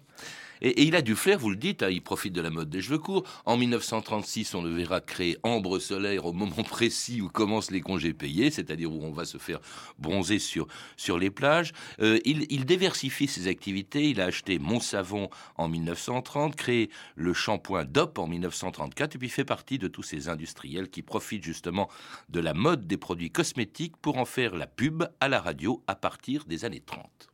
Et, 0.61 0.83
il 0.83 0.95
a 0.95 1.01
du 1.01 1.15
flair, 1.15 1.39
vous 1.39 1.49
le 1.49 1.55
dites, 1.55 1.83
hein, 1.83 1.89
il 1.89 2.01
profite 2.01 2.33
de 2.33 2.41
la 2.41 2.49
mode 2.49 2.69
des 2.69 2.81
cheveux 2.81 2.99
courts. 2.99 3.23
En 3.45 3.57
1936, 3.57 4.55
on 4.55 4.61
le 4.61 4.69
verra 4.69 5.01
créer 5.01 5.37
Ambre 5.43 5.79
Solaire 5.79 6.25
au 6.25 6.33
moment 6.33 6.63
précis 6.63 7.21
où 7.21 7.29
commencent 7.29 7.71
les 7.71 7.81
congés 7.81 8.13
payés, 8.13 8.51
c'est-à-dire 8.51 8.91
où 8.91 9.03
on 9.03 9.11
va 9.11 9.25
se 9.25 9.37
faire 9.37 9.59
bronzer 9.97 10.39
sur, 10.39 10.67
sur 10.97 11.17
les 11.17 11.29
plages. 11.29 11.73
Euh, 12.01 12.19
il, 12.25 12.45
il, 12.49 12.65
diversifie 12.65 13.27
ses 13.27 13.47
activités. 13.47 14.09
Il 14.09 14.21
a 14.21 14.25
acheté 14.25 14.59
Savon 14.79 15.29
en 15.57 15.67
1930, 15.67 16.55
créé 16.55 16.89
le 17.15 17.33
shampoing 17.33 17.85
DOP 17.85 18.19
en 18.19 18.27
1934, 18.27 19.15
et 19.15 19.19
puis 19.19 19.29
fait 19.29 19.45
partie 19.45 19.77
de 19.77 19.87
tous 19.87 20.03
ces 20.03 20.29
industriels 20.29 20.89
qui 20.89 21.01
profitent 21.01 21.43
justement 21.43 21.89
de 22.29 22.39
la 22.39 22.53
mode 22.53 22.87
des 22.87 22.97
produits 22.97 23.31
cosmétiques 23.31 23.97
pour 23.97 24.17
en 24.17 24.25
faire 24.25 24.55
la 24.55 24.67
pub 24.67 25.03
à 25.19 25.27
la 25.27 25.39
radio 25.39 25.83
à 25.87 25.95
partir 25.95 26.45
des 26.45 26.65
années 26.65 26.81
30. 26.81 27.30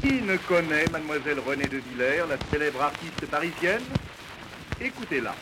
Qui 0.00 0.22
ne 0.22 0.38
connaît 0.48 0.88
mademoiselle 0.88 1.38
Renée 1.46 1.68
de 1.68 1.76
Villers, 1.76 2.24
la 2.26 2.38
célèbre 2.50 2.80
artiste 2.80 3.26
parisienne? 3.30 3.82
Écoutez-la. 4.80 5.34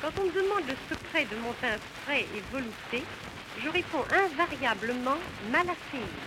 Quand 0.00 0.12
on 0.20 0.26
me 0.26 0.32
demande 0.32 0.62
le 0.68 0.76
secret 0.88 1.24
de 1.24 1.36
mon 1.42 1.52
teint 1.54 1.78
frais 2.04 2.20
et 2.20 2.42
velouté, 2.54 3.04
je 3.60 3.68
réponds 3.68 4.04
invariablement 4.12 5.18
malacéine. 5.50 6.22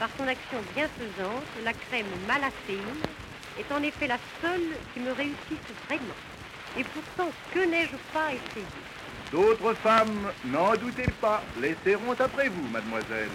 Par 0.00 0.08
son 0.18 0.26
action 0.26 0.58
bienfaisante, 0.74 1.46
la 1.64 1.72
crème 1.72 2.10
malacéine 2.26 3.00
est 3.60 3.72
en 3.72 3.82
effet 3.84 4.08
la 4.08 4.18
seule 4.40 4.74
qui 4.92 5.00
me 5.00 5.12
réussisse 5.12 5.70
vraiment. 5.86 6.18
Et 6.76 6.82
pourtant, 6.82 7.30
que 7.54 7.60
n'ai-je 7.60 7.96
pas 8.12 8.30
essayé? 8.32 8.66
D'autres 9.30 9.74
femmes, 9.74 10.32
n'en 10.46 10.74
doutez 10.74 11.10
pas, 11.20 11.44
laisseront 11.60 12.16
après 12.18 12.48
vous, 12.48 12.68
mademoiselle. 12.72 13.30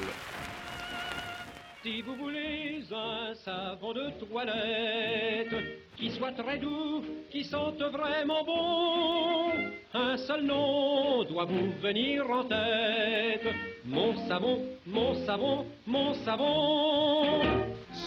Si 1.83 2.01
vous 2.01 2.15
voulez 2.15 2.83
un 2.91 3.35
savon 3.35 3.93
de 3.93 4.09
toilette 4.25 5.55
qui 5.95 6.09
soit 6.11 6.31
très 6.31 6.57
doux, 6.57 7.03
qui 7.29 7.43
sente 7.43 7.79
vraiment 7.79 8.43
bon, 8.43 9.51
un 9.93 10.17
seul 10.17 10.43
nom 10.43 11.23
doit 11.23 11.45
vous 11.45 11.71
venir 11.81 12.29
en 12.29 12.43
tête. 12.45 13.47
Mon 13.85 14.15
savon, 14.27 14.65
mon 14.87 15.13
savon, 15.25 15.65
mon 15.85 16.13
savon. 16.25 17.41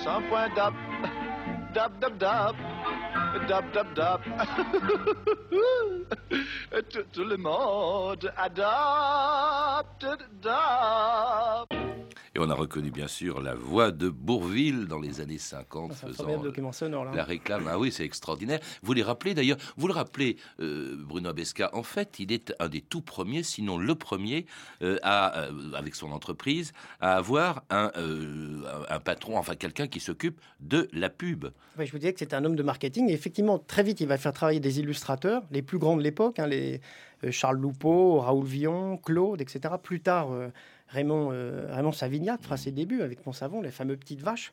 Shampoing 0.02 0.48
dab, 0.56 0.74
dab 1.72 1.98
dab 2.00 2.18
dab, 2.18 2.56
dab 3.48 3.72
dab 3.72 3.94
dab. 3.94 4.20
tout, 7.12 7.24
le 7.24 7.36
monde 7.36 8.32
adapte 8.36 10.06
dab. 10.42 11.79
Et 12.40 12.42
on 12.42 12.48
a 12.48 12.54
reconnu 12.54 12.90
bien 12.90 13.06
sûr 13.06 13.42
la 13.42 13.54
voix 13.54 13.90
de 13.90 14.08
Bourville 14.08 14.86
dans 14.86 14.98
les 14.98 15.20
années 15.20 15.36
50 15.36 15.90
ah, 15.92 16.06
faisant 16.06 16.42
document 16.42 16.72
sonore, 16.72 17.04
là. 17.04 17.10
la 17.14 17.24
réclame. 17.24 17.68
Ah 17.68 17.78
oui, 17.78 17.92
c'est 17.92 18.04
extraordinaire. 18.04 18.60
Vous 18.82 18.94
les 18.94 19.02
rappelez 19.02 19.34
d'ailleurs, 19.34 19.58
vous 19.76 19.86
le 19.86 19.92
rappelez, 19.92 20.36
euh, 20.60 20.96
Bruno 20.98 21.28
Abesca, 21.28 21.68
en 21.74 21.82
fait, 21.82 22.18
il 22.18 22.32
est 22.32 22.54
un 22.58 22.68
des 22.68 22.80
tout 22.80 23.02
premiers, 23.02 23.42
sinon 23.42 23.76
le 23.76 23.94
premier, 23.94 24.46
euh, 24.82 24.96
à, 25.02 25.38
euh, 25.38 25.72
avec 25.74 25.94
son 25.94 26.12
entreprise, 26.12 26.72
à 27.00 27.16
avoir 27.16 27.62
un, 27.68 27.92
un 28.88 29.00
patron, 29.00 29.36
enfin 29.36 29.54
quelqu'un 29.54 29.86
qui 29.86 30.00
s'occupe 30.00 30.40
de 30.60 30.88
la 30.94 31.10
pub. 31.10 31.46
je 31.78 31.92
vous 31.92 31.98
disais 31.98 32.14
que 32.14 32.20
c'est 32.20 32.32
un 32.32 32.42
homme 32.46 32.56
de 32.56 32.62
marketing. 32.62 33.10
Et 33.10 33.12
effectivement, 33.12 33.58
très 33.58 33.82
vite, 33.82 34.00
il 34.00 34.08
va 34.08 34.16
faire 34.16 34.32
travailler 34.32 34.60
des 34.60 34.80
illustrateurs, 34.80 35.42
les 35.50 35.60
plus 35.60 35.78
grands 35.78 35.96
de 35.96 36.02
l'époque, 36.02 36.38
hein, 36.38 36.46
les 36.46 36.80
Charles 37.30 37.58
Loupeau, 37.58 38.20
Raoul 38.20 38.46
Vion, 38.46 38.96
Claude, 38.96 39.42
etc. 39.42 39.74
Plus 39.82 40.00
tard, 40.00 40.28
Raymond, 40.90 41.30
euh, 41.32 41.68
Raymond 41.70 41.92
Savignac 41.92 42.42
fera 42.42 42.56
ses 42.56 42.72
débuts 42.72 43.02
avec 43.02 43.24
Mon 43.26 43.32
Savon, 43.32 43.60
les 43.60 43.70
fameux 43.70 43.96
petites 43.96 44.22
vaches. 44.22 44.52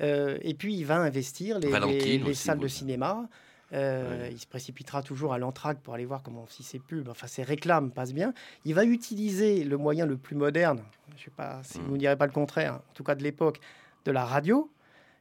Euh, 0.00 0.38
et 0.42 0.54
puis 0.54 0.74
il 0.74 0.84
va 0.84 0.96
investir 0.96 1.58
les, 1.58 2.34
salles 2.34 2.58
de 2.58 2.68
cinéma. 2.68 3.28
Euh, 3.72 4.28
il 4.30 4.38
se 4.38 4.46
précipitera 4.46 5.02
toujours 5.02 5.32
à 5.32 5.38
l'entraque 5.38 5.80
pour 5.80 5.94
aller 5.94 6.04
voir 6.04 6.22
comment 6.22 6.46
si 6.46 6.62
ses 6.62 6.78
pubs, 6.78 7.08
enfin 7.08 7.26
ses 7.26 7.42
réclames 7.42 7.90
passent 7.90 8.12
bien. 8.12 8.34
Il 8.64 8.74
va 8.74 8.84
utiliser 8.84 9.64
le 9.64 9.76
moyen 9.78 10.04
le 10.04 10.16
plus 10.16 10.36
moderne, 10.36 10.82
je 11.10 11.14
ne 11.14 11.24
sais 11.24 11.30
pas 11.30 11.60
si 11.64 11.78
hmm. 11.78 11.84
vous 11.84 11.94
ne 11.94 11.98
direz 11.98 12.16
pas 12.16 12.26
le 12.26 12.32
contraire, 12.32 12.74
en 12.74 12.94
tout 12.94 13.04
cas 13.04 13.14
de 13.14 13.22
l'époque, 13.22 13.60
de 14.04 14.10
la 14.10 14.26
radio, 14.26 14.70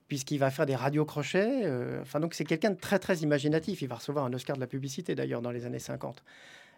puisqu'il 0.10 0.38
va 0.38 0.52
faire 0.52 0.66
des 0.66 0.76
radios 0.76 1.06
crochets. 1.06 1.66
enfin 2.02 2.20
donc 2.20 2.34
c'est 2.34 2.44
quelqu'un 2.44 2.72
de 2.72 2.80
très 2.80 3.00
très 3.00 3.20
imaginatif. 3.20 3.82
Il 3.82 3.88
va 3.88 3.96
recevoir 3.96 4.26
un 4.26 4.34
Oscar 4.34 4.58
de 4.58 4.62
la 4.62 4.68
publicité 4.68 5.16
d'ailleurs 5.16 5.42
dans 5.42 5.52
les 5.52 5.66
années 5.66 5.80
50. 5.80 6.22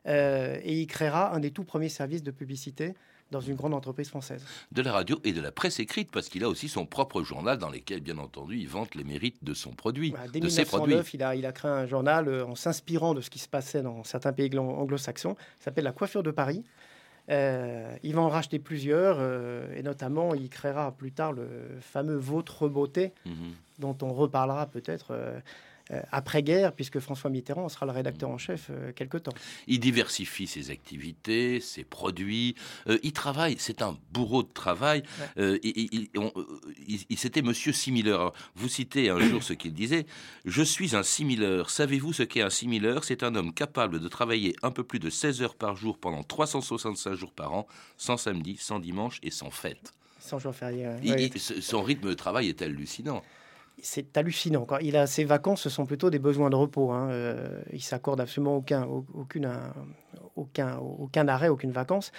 et 0.05 0.61
il 0.65 0.85
créera 0.85 1.33
un 1.33 1.39
des 1.39 1.49
tout 1.49 1.63
premiers 1.63 1.89
services 1.89 2.21
de 2.21 2.31
publicité 2.31 2.93
dans 3.33 3.41
une 3.41 3.55
grande 3.55 3.73
entreprise 3.73 4.07
française. 4.09 4.43
De 4.71 4.81
la 4.81 4.93
radio 4.93 5.19
et 5.23 5.33
de 5.33 5.41
la 5.41 5.51
presse 5.51 5.79
écrite, 5.79 6.09
parce 6.11 6.29
qu'il 6.29 6.43
a 6.43 6.49
aussi 6.49 6.69
son 6.69 6.85
propre 6.85 7.21
journal 7.23 7.57
dans 7.57 7.69
lequel, 7.69 7.99
bien 7.99 8.17
entendu, 8.17 8.57
il 8.57 8.67
vante 8.69 8.95
les 8.95 9.03
mérites 9.03 9.43
de 9.43 9.53
son 9.53 9.71
produit, 9.71 10.11
bah, 10.11 10.19
dès 10.31 10.39
de 10.39 10.45
1909, 10.45 10.53
ses 10.55 10.65
produits. 10.77 10.95
Il 11.15 11.23
a, 11.23 11.35
il 11.35 11.45
a 11.45 11.51
créé 11.51 11.71
un 11.71 11.85
journal 11.85 12.27
euh, 12.27 12.45
en 12.45 12.55
s'inspirant 12.55 13.13
de 13.13 13.21
ce 13.21 13.29
qui 13.29 13.39
se 13.39 13.49
passait 13.49 13.81
dans 13.81 14.03
certains 14.03 14.31
pays 14.31 14.49
anglo-saxons, 14.57 15.35
s'appelle 15.59 15.83
La 15.83 15.91
coiffure 15.91 16.23
de 16.23 16.31
Paris. 16.31 16.63
Euh, 17.29 17.95
il 18.03 18.15
va 18.15 18.21
en 18.21 18.29
racheter 18.29 18.59
plusieurs, 18.59 19.17
euh, 19.19 19.73
et 19.75 19.81
notamment, 19.81 20.33
il 20.35 20.49
créera 20.49 20.91
plus 20.91 21.11
tard 21.11 21.31
le 21.31 21.47
fameux 21.79 22.17
Vôtre 22.17 22.67
Beauté, 22.67 23.13
Mhm. 23.25 23.33
dont 23.79 23.97
on 24.01 24.13
reparlera 24.13 24.65
peut-être 24.67 25.07
euh, 25.11 25.39
après-guerre, 26.11 26.73
puisque 26.73 26.99
François 26.99 27.29
Mitterrand 27.29 27.67
sera 27.69 27.85
le 27.85 27.91
rédacteur 27.91 28.29
en 28.29 28.37
chef 28.37 28.67
euh, 28.69 28.91
quelque 28.93 29.17
temps. 29.17 29.33
Il 29.67 29.79
diversifie 29.79 30.47
ses 30.47 30.71
activités, 30.71 31.59
ses 31.59 31.83
produits. 31.83 32.55
Euh, 32.87 32.97
il 33.03 33.11
travaille, 33.13 33.55
c'est 33.59 33.81
un 33.81 33.97
bourreau 34.11 34.43
de 34.43 34.51
travail. 34.53 35.03
Euh, 35.37 35.59
il 35.63 35.73
il- 35.93 36.09
euh, 36.15 37.15
C'était 37.17 37.41
Monsieur 37.41 37.73
Simileur. 37.73 38.19
Alors, 38.19 38.33
Vous 38.55 38.67
citez 38.69 39.09
un 39.09 39.19
jour 39.19 39.43
ce 39.43 39.53
qu'il 39.53 39.73
disait 39.73 40.05
Je 40.45 40.63
suis 40.63 40.95
un 40.95 41.03
simileur. 41.03 41.69
Savez-vous 41.69 42.13
ce 42.13 42.23
qu'est 42.23 42.41
un 42.41 42.49
simileur 42.49 43.03
C'est 43.03 43.23
un 43.23 43.35
homme 43.35 43.53
capable 43.53 43.99
de 43.99 44.07
travailler 44.07 44.55
un 44.63 44.71
peu 44.71 44.83
plus 44.83 44.99
de 44.99 45.09
16 45.09 45.41
heures 45.41 45.55
par 45.55 45.75
jour 45.75 45.97
pendant 45.97 46.23
365 46.23 47.13
jours 47.15 47.31
par 47.33 47.53
an, 47.53 47.67
sans 47.97 48.17
samedi, 48.17 48.57
sans 48.57 48.79
dimanche 48.79 49.19
et 49.23 49.31
sans 49.31 49.51
fête. 49.51 49.91
Sans 50.19 50.39
jour 50.39 50.55
férié. 50.55 50.87
ouais. 50.87 51.09
Ouais. 51.11 51.31
son 51.37 51.81
rythme 51.83 52.07
de 52.09 52.13
travail 52.13 52.47
est 52.47 52.61
hallucinant. 52.61 53.21
C'est 53.81 54.15
hallucinant. 54.17 54.65
Quand 54.65 54.77
il 54.77 54.95
a 54.95 55.07
ses 55.07 55.23
vacances, 55.25 55.61
ce 55.61 55.69
sont 55.69 55.85
plutôt 55.85 56.09
des 56.09 56.19
besoins 56.19 56.49
de 56.49 56.55
repos. 56.55 56.91
Hein. 56.91 57.09
Euh, 57.09 57.61
il 57.73 57.81
s'accorde 57.81 58.21
absolument 58.21 58.55
aucun, 58.55 58.85
au- 58.85 59.05
aucune, 59.13 59.45
un- 59.45 59.73
aucun, 60.35 60.77
aucun 60.77 61.27
arrêt, 61.27 61.49
aucune 61.49 61.71
vacance. 61.71 62.11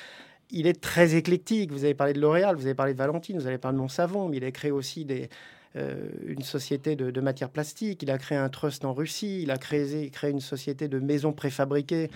Il 0.50 0.66
est 0.66 0.80
très 0.80 1.14
éclectique. 1.14 1.73
Vous 1.73 1.84
avez 1.84 1.94
parlé 1.94 2.12
de 2.12 2.20
L'Oréal, 2.20 2.56
vous 2.56 2.66
avez 2.66 2.75
parlé 2.75 2.92
de 2.92 2.99
Valentine, 2.99 3.38
vous 3.38 3.46
avez 3.46 3.58
parlé 3.58 3.76
de 3.76 3.80
Mont-Savon, 3.82 4.28
mais 4.28 4.37
il 4.37 4.44
a 4.44 4.50
créé 4.50 4.70
aussi 4.70 5.06
euh, 5.76 6.08
une 6.26 6.42
société 6.42 6.96
de, 6.96 7.20
matières 7.20 7.50
plastiques. 7.50 8.02
Il 8.02 8.11
a 8.11 8.18
créé 8.18 8.37
un 8.37 8.49
trust 8.49 8.84
en 8.84 8.92
Russie. 8.92 9.42
Il 9.42 9.50
a 9.50 9.56
créé 9.56 10.11
une 10.30 10.40
société 10.40 10.88
de 10.88 10.99
maisons 10.99 11.32
préfabriquées 11.32 12.11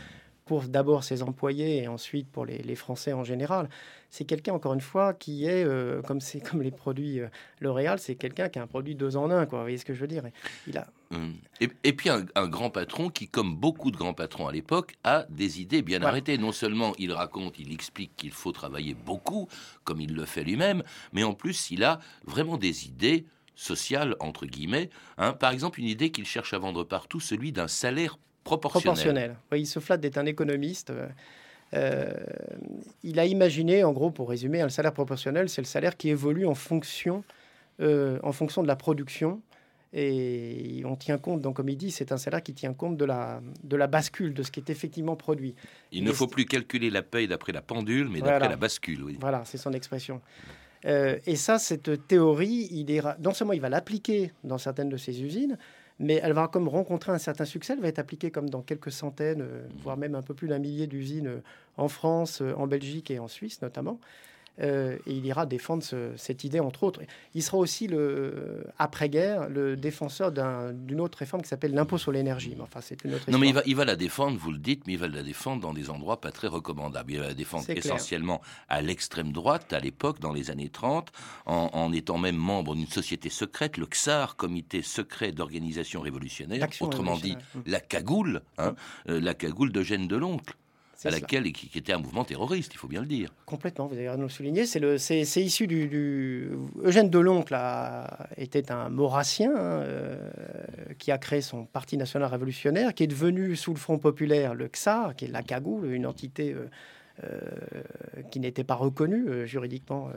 pour 0.48 0.62
d'abord 0.62 1.04
ses 1.04 1.22
employés 1.22 1.82
et 1.82 1.88
ensuite 1.88 2.28
pour 2.30 2.44
les, 2.46 2.58
les 2.58 2.74
Français 2.74 3.12
en 3.12 3.22
général. 3.22 3.68
C'est 4.10 4.24
quelqu'un, 4.24 4.54
encore 4.54 4.72
une 4.72 4.80
fois, 4.80 5.12
qui 5.12 5.44
est, 5.44 5.64
euh, 5.64 6.00
comme, 6.02 6.20
c'est, 6.22 6.40
comme 6.40 6.62
les 6.62 6.70
produits 6.70 7.20
euh, 7.20 7.28
L'Oréal, 7.60 7.98
c'est 7.98 8.14
quelqu'un 8.14 8.48
qui 8.48 8.58
a 8.58 8.62
un 8.62 8.66
produit 8.66 8.94
deux 8.94 9.16
en 9.18 9.30
un. 9.30 9.44
Quoi. 9.44 9.58
Vous 9.58 9.64
voyez 9.64 9.76
ce 9.78 9.84
que 9.84 9.92
je 9.94 10.00
veux 10.00 10.08
dire? 10.08 10.24
Il 10.66 10.76
a, 10.78 10.86
Hum. 11.10 11.34
Et, 11.62 11.68
et 11.84 11.92
puis 11.94 12.10
un, 12.10 12.26
un 12.34 12.48
grand 12.48 12.68
patron 12.68 13.08
qui, 13.08 13.28
comme 13.28 13.54
beaucoup 13.56 13.90
de 13.90 13.96
grands 13.96 14.12
patrons 14.12 14.46
à 14.46 14.52
l'époque, 14.52 14.94
a 15.04 15.24
des 15.30 15.60
idées 15.60 15.80
bien 15.80 15.98
Voilà. 15.98 16.08
arrêtées. 16.10 16.36
Non 16.36 16.52
seulement 16.52 16.92
il 16.98 17.12
raconte, 17.12 17.58
il 17.58 17.72
explique 17.72 18.14
qu'il 18.16 18.30
faut 18.32 18.52
travailler 18.52 18.92
beaucoup, 18.94 19.48
comme 19.84 20.00
il 20.02 20.14
le 20.14 20.26
fait 20.26 20.44
lui-même, 20.44 20.82
mais 21.14 21.22
en 21.24 21.32
plus 21.32 21.70
il 21.70 21.82
a 21.82 21.98
vraiment 22.26 22.58
des 22.58 22.86
idées 22.86 23.24
sociales, 23.54 24.16
entre 24.20 24.44
guillemets. 24.46 24.90
hein. 25.16 25.32
Par 25.32 25.50
exemple, 25.52 25.80
une 25.80 25.86
idée 25.88 26.10
qu'il 26.12 26.26
cherche 26.26 26.52
à 26.54 26.58
vendre 26.58 26.84
partout, 26.84 27.20
celui 27.20 27.52
d'un 27.52 27.68
salaire 27.68 28.18
proportionnel. 28.56 28.94
proportionnel. 28.94 29.36
Oui, 29.52 29.60
il 29.60 29.66
se 29.66 29.78
flatte 29.80 30.00
d'être 30.00 30.18
un 30.18 30.26
économiste. 30.26 30.90
euh, 30.90 31.06
euh, 31.74 32.12
il 33.02 33.18
a 33.20 33.26
imaginé, 33.26 33.84
en 33.84 33.92
gros, 33.92 34.10
pour 34.10 34.30
résumer, 34.30 34.60
un 34.62 34.68
salaire 34.70 34.92
proportionnel, 34.94 35.48
c'est 35.48 35.60
le 35.60 35.66
salaire 35.66 35.96
qui 35.96 36.08
évolue 36.08 36.46
en 36.46 36.54
fonction, 36.54 37.24
euh, 37.80 38.18
en 38.22 38.32
fonction 38.32 38.62
de 38.62 38.68
la 38.68 38.76
production. 38.76 39.40
Et 39.94 40.82
on 40.84 40.96
tient 40.96 41.16
compte, 41.16 41.40
donc 41.40 41.56
comme 41.56 41.68
il 41.70 41.76
dit, 41.76 41.90
c'est 41.90 42.12
un 42.12 42.18
salaire 42.18 42.42
qui 42.42 42.52
tient 42.52 42.74
compte 42.74 42.98
de 42.98 43.06
la, 43.06 43.40
de 43.64 43.74
la 43.76 43.86
bascule, 43.86 44.34
de 44.34 44.42
ce 44.42 44.50
qui 44.50 44.60
est 44.60 44.68
effectivement 44.68 45.16
produit. 45.16 45.54
Il 45.92 46.04
ne 46.04 46.12
faut 46.12 46.26
plus 46.26 46.44
calculer 46.44 46.90
la 46.90 47.02
paye 47.02 47.26
d'après 47.26 47.52
la 47.52 47.62
pendule, 47.62 48.08
mais 48.08 48.18
Voilà. 48.18 48.34
d'après 48.34 48.48
la 48.50 48.56
bascule. 48.56 49.02
Oui. 49.02 49.16
Voilà, 49.18 49.42
c'est 49.46 49.56
son 49.56 49.72
expression. 49.72 50.20
Euh, 50.84 51.18
et 51.26 51.36
ça, 51.36 51.58
cette 51.58 52.06
théorie, 52.06 52.68
il 52.70 52.90
ira, 52.90 53.16
non 53.18 53.32
seulement 53.32 53.54
il 53.54 53.60
va 53.62 53.70
l'appliquer 53.70 54.32
dans 54.44 54.58
certaines 54.58 54.90
de 54.90 54.98
ses 54.98 55.22
usines, 55.22 55.56
mais 55.98 56.20
elle 56.22 56.32
va 56.32 56.48
comme 56.48 56.68
rencontrer 56.68 57.12
un 57.12 57.18
certain 57.18 57.44
succès. 57.44 57.72
Elle 57.74 57.80
va 57.80 57.88
être 57.88 57.98
appliquée 57.98 58.30
comme 58.30 58.48
dans 58.48 58.62
quelques 58.62 58.92
centaines, 58.92 59.42
euh, 59.42 59.66
voire 59.82 59.96
même 59.96 60.14
un 60.14 60.22
peu 60.22 60.34
plus 60.34 60.48
d'un 60.48 60.58
millier 60.58 60.86
d'usines 60.86 61.26
euh, 61.26 61.42
en 61.76 61.88
France, 61.88 62.40
euh, 62.40 62.54
en 62.56 62.66
Belgique 62.66 63.10
et 63.10 63.18
en 63.18 63.28
Suisse 63.28 63.62
notamment. 63.62 63.98
Euh, 64.60 64.96
et 65.06 65.12
il 65.12 65.24
ira 65.26 65.46
défendre 65.46 65.82
ce- 65.82 66.12
cette 66.16 66.42
idée, 66.44 66.60
entre 66.60 66.82
autres. 66.82 67.00
Il 67.34 67.42
sera 67.42 67.58
aussi, 67.58 67.86
le, 67.86 68.64
après-guerre, 68.78 69.48
le 69.48 69.76
défenseur 69.76 70.32
d'un- 70.32 70.72
d'une 70.72 71.00
autre 71.00 71.18
réforme 71.18 71.42
qui 71.42 71.48
s'appelle 71.48 71.72
l'impôt 71.74 71.98
sur 71.98 72.12
l'énergie. 72.12 72.54
Mais 72.56 72.62
enfin, 72.62 72.80
c'est 72.80 73.04
une 73.04 73.14
autre 73.14 73.30
Non, 73.30 73.38
mais 73.38 73.48
il 73.48 73.54
va, 73.54 73.62
il 73.66 73.76
va 73.76 73.84
la 73.84 73.96
défendre, 73.96 74.36
vous 74.38 74.50
le 74.52 74.58
dites, 74.58 74.86
mais 74.86 74.94
il 74.94 74.98
va 74.98 75.08
la 75.08 75.22
défendre 75.22 75.62
dans 75.62 75.72
des 75.72 75.90
endroits 75.90 76.20
pas 76.20 76.32
très 76.32 76.48
recommandables. 76.48 77.12
Il 77.12 77.18
va 77.20 77.28
la 77.28 77.34
défendre 77.34 77.64
essentiellement 77.94 78.40
à 78.68 78.82
l'extrême 78.82 79.32
droite, 79.32 79.72
à 79.72 79.80
l'époque, 79.80 80.20
dans 80.20 80.32
les 80.32 80.50
années 80.50 80.68
30, 80.70 81.12
en, 81.46 81.70
en 81.72 81.92
étant 81.92 82.18
même 82.18 82.36
membre 82.36 82.74
d'une 82.74 82.86
société 82.86 83.28
secrète, 83.30 83.76
le 83.76 83.86
XAR, 83.86 84.36
Comité 84.36 84.82
secret 84.82 85.32
d'organisation 85.32 86.00
révolutionnaire, 86.00 86.58
autrement 86.86 87.16
dit 87.22 87.36
la 87.66 87.80
cagoule, 87.80 88.42
hein, 88.58 88.74
euh, 89.08 89.20
la 89.20 89.34
cagoule 89.34 89.72
d'Eugène 89.72 90.08
Deloncle, 90.08 90.54
à 91.04 91.10
laquelle, 91.10 91.46
et 91.46 91.52
qui, 91.52 91.68
qui 91.68 91.78
était 91.78 91.92
un 91.92 91.98
mouvement 91.98 92.24
terroriste, 92.24 92.74
il 92.74 92.78
faut 92.78 92.88
bien 92.88 93.00
le 93.00 93.06
dire. 93.06 93.32
Complètement, 93.46 93.86
vous 93.86 93.94
avez 93.94 94.08
raison 94.08 94.18
de 94.18 94.24
le 94.24 94.28
souligner. 94.28 94.66
C'est, 94.66 95.20
issu 95.42 95.66
du, 95.66 95.86
du- 95.86 96.50
Eugène 96.82 97.08
Deloncle 97.08 97.54
a- 97.54 98.28
était 98.36 98.72
un 98.72 98.88
maurassien 98.88 99.52
hein, 99.54 99.80
euh, 99.82 100.28
qui 100.98 101.12
a 101.12 101.18
créé 101.18 101.40
son 101.40 101.64
Parti 101.66 101.96
national 101.96 102.28
révolutionnaire, 102.28 102.94
qui 102.94 103.04
est 103.04 103.08
devenu 103.08 103.54
sous 103.54 103.72
le 103.72 103.78
Front 103.78 103.98
populaire 103.98 104.54
le 104.54 104.66
XAR, 104.68 105.14
qui 105.14 105.26
est 105.26 105.28
la 105.28 105.42
cagoule, 105.42 105.92
une 105.92 106.06
entité 106.06 106.52
euh, 106.54 106.66
euh, 107.24 108.22
qui 108.30 108.40
n'était 108.40 108.64
pas 108.64 108.74
reconnue 108.74 109.46
juridiquement 109.46 110.10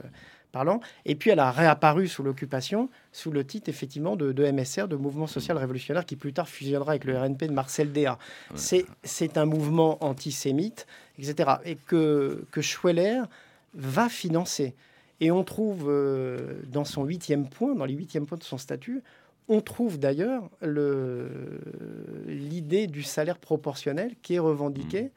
parlant. 0.52 0.80
Et 1.04 1.14
puis 1.14 1.30
elle 1.30 1.38
a 1.40 1.50
réapparu 1.50 2.06
sous 2.06 2.22
l'occupation 2.22 2.88
sous 3.10 3.30
le 3.30 3.44
titre 3.44 3.68
effectivement 3.68 4.16
de, 4.16 4.32
de 4.32 4.50
MSR, 4.50 4.86
de 4.86 4.96
Mouvement 4.96 5.26
social 5.26 5.56
révolutionnaire, 5.58 6.06
qui 6.06 6.16
plus 6.16 6.32
tard 6.32 6.48
fusionnera 6.48 6.92
avec 6.92 7.04
le 7.04 7.18
RNP 7.18 7.48
de 7.48 7.52
Marcel. 7.52 7.90
Ouais. 7.96 8.84
C'est, 9.02 9.36
un 9.38 9.46
mouvement 9.46 10.02
antisémite, 10.04 10.86
etc. 11.18 11.50
Et 11.64 11.76
que, 11.76 12.44
que 12.52 12.60
Schweller 12.60 13.22
va 13.74 14.08
financer. 14.08 14.74
Et 15.20 15.30
on 15.30 15.44
trouve 15.44 15.86
euh, 15.88 16.54
dans 16.70 16.84
son 16.84 17.04
huitième 17.04 17.48
point, 17.48 17.74
dans 17.74 17.84
les 17.84 17.94
huitièmes 17.94 18.26
points 18.26 18.38
de 18.38 18.44
son 18.44 18.58
statut, 18.58 19.02
on 19.48 19.60
trouve 19.60 19.98
d'ailleurs 19.98 20.48
le- 20.60 21.60
l'idée 22.26 22.86
du 22.86 23.02
salaire 23.02 23.38
proportionnel 23.38 24.12
qui 24.22 24.34
est 24.34 24.38
revendiqué 24.38 25.10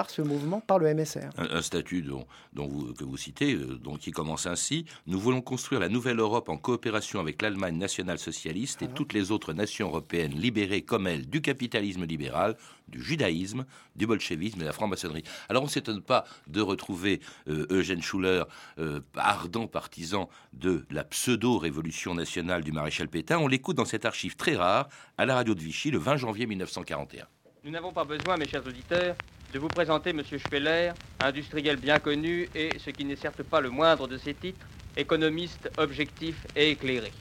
par 0.00 0.08
ce 0.08 0.22
mouvement, 0.22 0.60
par 0.62 0.78
le 0.78 0.94
MSR. 0.94 1.28
Un, 1.36 1.56
un 1.58 1.60
statut 1.60 2.00
dont, 2.00 2.24
dont 2.54 2.66
vous, 2.66 2.94
que 2.94 3.04
vous 3.04 3.18
citez, 3.18 3.52
euh, 3.52 3.76
donc, 3.76 3.98
qui 3.98 4.12
commence 4.12 4.46
ainsi 4.46 4.86
Nous 5.06 5.20
voulons 5.20 5.42
construire 5.42 5.78
la 5.78 5.90
nouvelle 5.90 6.18
Europe 6.20 6.48
en 6.48 6.56
coopération 6.56 7.20
avec 7.20 7.42
l'Allemagne 7.42 7.76
nationale-socialiste 7.76 8.80
et 8.80 8.86
Ah. 8.86 8.92
toutes 8.94 9.12
les 9.12 9.30
autres 9.30 9.52
nations 9.52 9.88
européennes 9.88 10.32
libérées 10.32 10.80
comme 10.80 11.06
elle 11.06 11.28
du 11.28 11.42
capitalisme 11.42 12.06
libéral, 12.06 12.56
du 12.88 13.02
judaïsme, 13.02 13.66
du 13.94 14.06
bolchevisme 14.06 14.56
et 14.56 14.62
de 14.62 14.66
la 14.68 14.72
franc-maçonnerie. 14.72 15.22
Alors 15.50 15.64
on 15.64 15.66
ne 15.66 15.70
s'étonne 15.70 16.00
pas 16.00 16.24
de 16.46 16.62
retrouver 16.62 17.20
euh, 17.48 17.66
Eugène 17.68 18.00
Schuller, 18.00 18.44
euh, 18.78 19.00
ardent 19.16 19.66
partisan 19.66 20.30
de 20.54 20.86
la 20.90 21.04
pseudo-révolution 21.04 22.14
nationale 22.14 22.64
du 22.64 22.72
maréchal 22.72 23.08
Pétain. 23.08 23.36
On 23.38 23.48
l'écoute 23.48 23.76
dans 23.76 23.84
cet 23.84 24.06
archive 24.06 24.34
très 24.36 24.56
rare 24.56 24.88
à 25.18 25.26
la 25.26 25.34
radio 25.34 25.54
de 25.54 25.60
Vichy 25.60 25.90
le 25.90 25.98
20 25.98 26.16
janvier 26.16 26.46
1941. 26.46 27.26
Nous 27.64 27.70
n'avons 27.70 27.92
pas 27.92 28.04
besoin, 28.04 28.38
mes 28.38 28.48
chers 28.48 28.66
auditeurs, 28.66 29.14
de 29.52 29.58
vous 29.58 29.68
présenter 29.68 30.10
M. 30.10 30.22
Speller, 30.22 30.92
industriel 31.18 31.76
bien 31.76 31.98
connu 31.98 32.48
et, 32.54 32.78
ce 32.78 32.90
qui 32.90 33.04
n'est 33.04 33.16
certes 33.16 33.42
pas 33.42 33.60
le 33.60 33.70
moindre 33.70 34.06
de 34.06 34.16
ses 34.16 34.34
titres, 34.34 34.66
économiste 34.96 35.70
objectif 35.76 36.46
et 36.54 36.70
éclairé. 36.70 37.12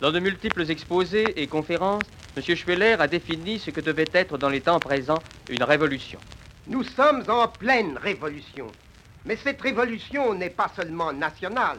Dans 0.00 0.12
de 0.12 0.18
multiples 0.18 0.70
exposés 0.70 1.40
et 1.40 1.46
conférences, 1.46 2.10
M. 2.36 2.56
Speller 2.56 2.96
a 2.98 3.06
défini 3.08 3.58
ce 3.58 3.70
que 3.70 3.80
devait 3.80 4.08
être 4.12 4.38
dans 4.38 4.48
les 4.48 4.60
temps 4.60 4.80
présents 4.80 5.22
une 5.48 5.62
révolution. 5.62 6.20
Nous 6.66 6.82
sommes 6.82 7.24
en 7.28 7.48
pleine 7.48 7.96
révolution. 7.98 8.66
Mais 9.24 9.36
cette 9.36 9.60
révolution 9.60 10.34
n'est 10.34 10.50
pas 10.50 10.70
seulement 10.76 11.12
nationale, 11.12 11.78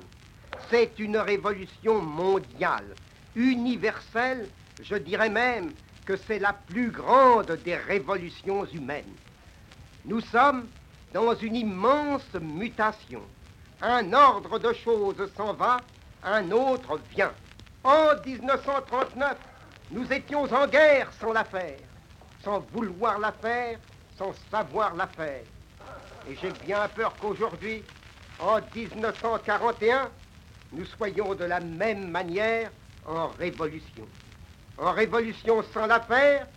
c'est 0.69 0.99
une 0.99 1.17
révolution 1.17 2.01
mondiale, 2.01 2.95
universelle, 3.35 4.47
je 4.81 4.95
dirais 4.95 5.29
même 5.29 5.71
que 6.05 6.17
c'est 6.17 6.39
la 6.39 6.53
plus 6.53 6.91
grande 6.91 7.57
des 7.63 7.75
révolutions 7.75 8.65
humaines. 8.65 9.15
Nous 10.07 10.21
sommes 10.21 10.65
dans 11.13 11.35
une 11.35 11.57
immense 11.57 12.33
mutation. 12.39 13.21
Un 13.81 14.13
ordre 14.13 14.57
de 14.57 14.71
choses 14.71 15.29
s'en 15.35 15.53
va, 15.53 15.81
un 16.23 16.49
autre 16.51 16.97
vient. 17.11 17.33
En 17.83 18.11
1939, 18.25 19.35
nous 19.91 20.13
étions 20.13 20.43
en 20.43 20.65
guerre 20.65 21.11
sans 21.19 21.33
la 21.33 21.43
faire, 21.43 21.79
sans 22.41 22.61
vouloir 22.71 23.19
la 23.19 23.33
faire, 23.33 23.79
sans 24.17 24.31
savoir 24.49 24.95
la 24.95 25.07
faire. 25.07 25.43
Et 26.29 26.37
j'ai 26.41 26.51
bien 26.65 26.87
peur 26.95 27.13
qu'aujourd'hui, 27.19 27.83
en 28.39 28.59
1941, 28.73 30.09
nous 30.71 30.85
soyons 30.85 31.35
de 31.35 31.43
la 31.43 31.59
même 31.59 32.09
manière 32.09 32.71
en 33.05 33.27
révolution. 33.27 34.07
En 34.77 34.93
révolution 34.93 35.63
sans 35.73 35.85
la 35.85 35.99
faire, 35.99 36.47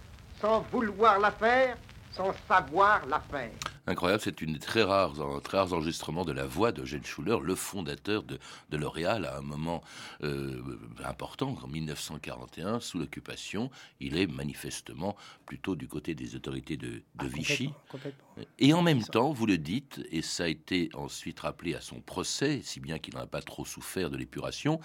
sans 0.40 0.60
vouloir 0.70 1.18
la 1.18 1.32
faire, 1.32 1.76
sans 2.12 2.32
savoir 2.48 3.06
la 3.06 3.20
faire. 3.20 3.50
Incroyable, 3.86 4.22
c'est 4.22 4.40
une 4.42 4.52
des 4.52 4.58
très 4.58 4.82
rares, 4.82 5.14
très 5.42 5.56
rares 5.58 5.72
enregistrements 5.72 6.24
de 6.24 6.32
la 6.32 6.46
voix 6.46 6.70
d'Eugène 6.70 7.04
Schuller, 7.04 7.38
le 7.42 7.54
fondateur 7.54 8.22
de, 8.22 8.38
de 8.68 8.76
L'Oréal, 8.76 9.24
à 9.24 9.38
un 9.38 9.40
moment 9.40 9.82
euh, 10.22 10.62
important, 11.04 11.56
en 11.62 11.66
1941, 11.66 12.78
sous 12.80 12.98
l'occupation. 12.98 13.70
Il 13.98 14.16
est 14.16 14.26
manifestement 14.26 15.16
plutôt 15.46 15.74
du 15.76 15.88
côté 15.88 16.14
des 16.14 16.36
autorités 16.36 16.76
de, 16.76 17.02
Ah, 17.18 17.24
Vichy. 17.26 17.72
complètement. 17.88 18.28
Et 18.58 18.72
en 18.74 18.82
même 18.82 19.02
temps, 19.02 19.32
vous 19.32 19.46
le 19.46 19.58
dites, 19.58 20.00
et 20.10 20.22
ça 20.22 20.44
a 20.44 20.48
été 20.48 20.90
ensuite 20.94 21.40
rappelé 21.40 21.74
à 21.74 21.80
son 21.80 22.00
procès, 22.00 22.60
si 22.62 22.80
bien 22.80 22.98
qu'il 22.98 23.14
n'en 23.14 23.22
a 23.22 23.26
pas 23.26 23.42
trop 23.42 23.64
souffert 23.64 24.08
de 24.10 24.16
l'épuration, 24.16 24.78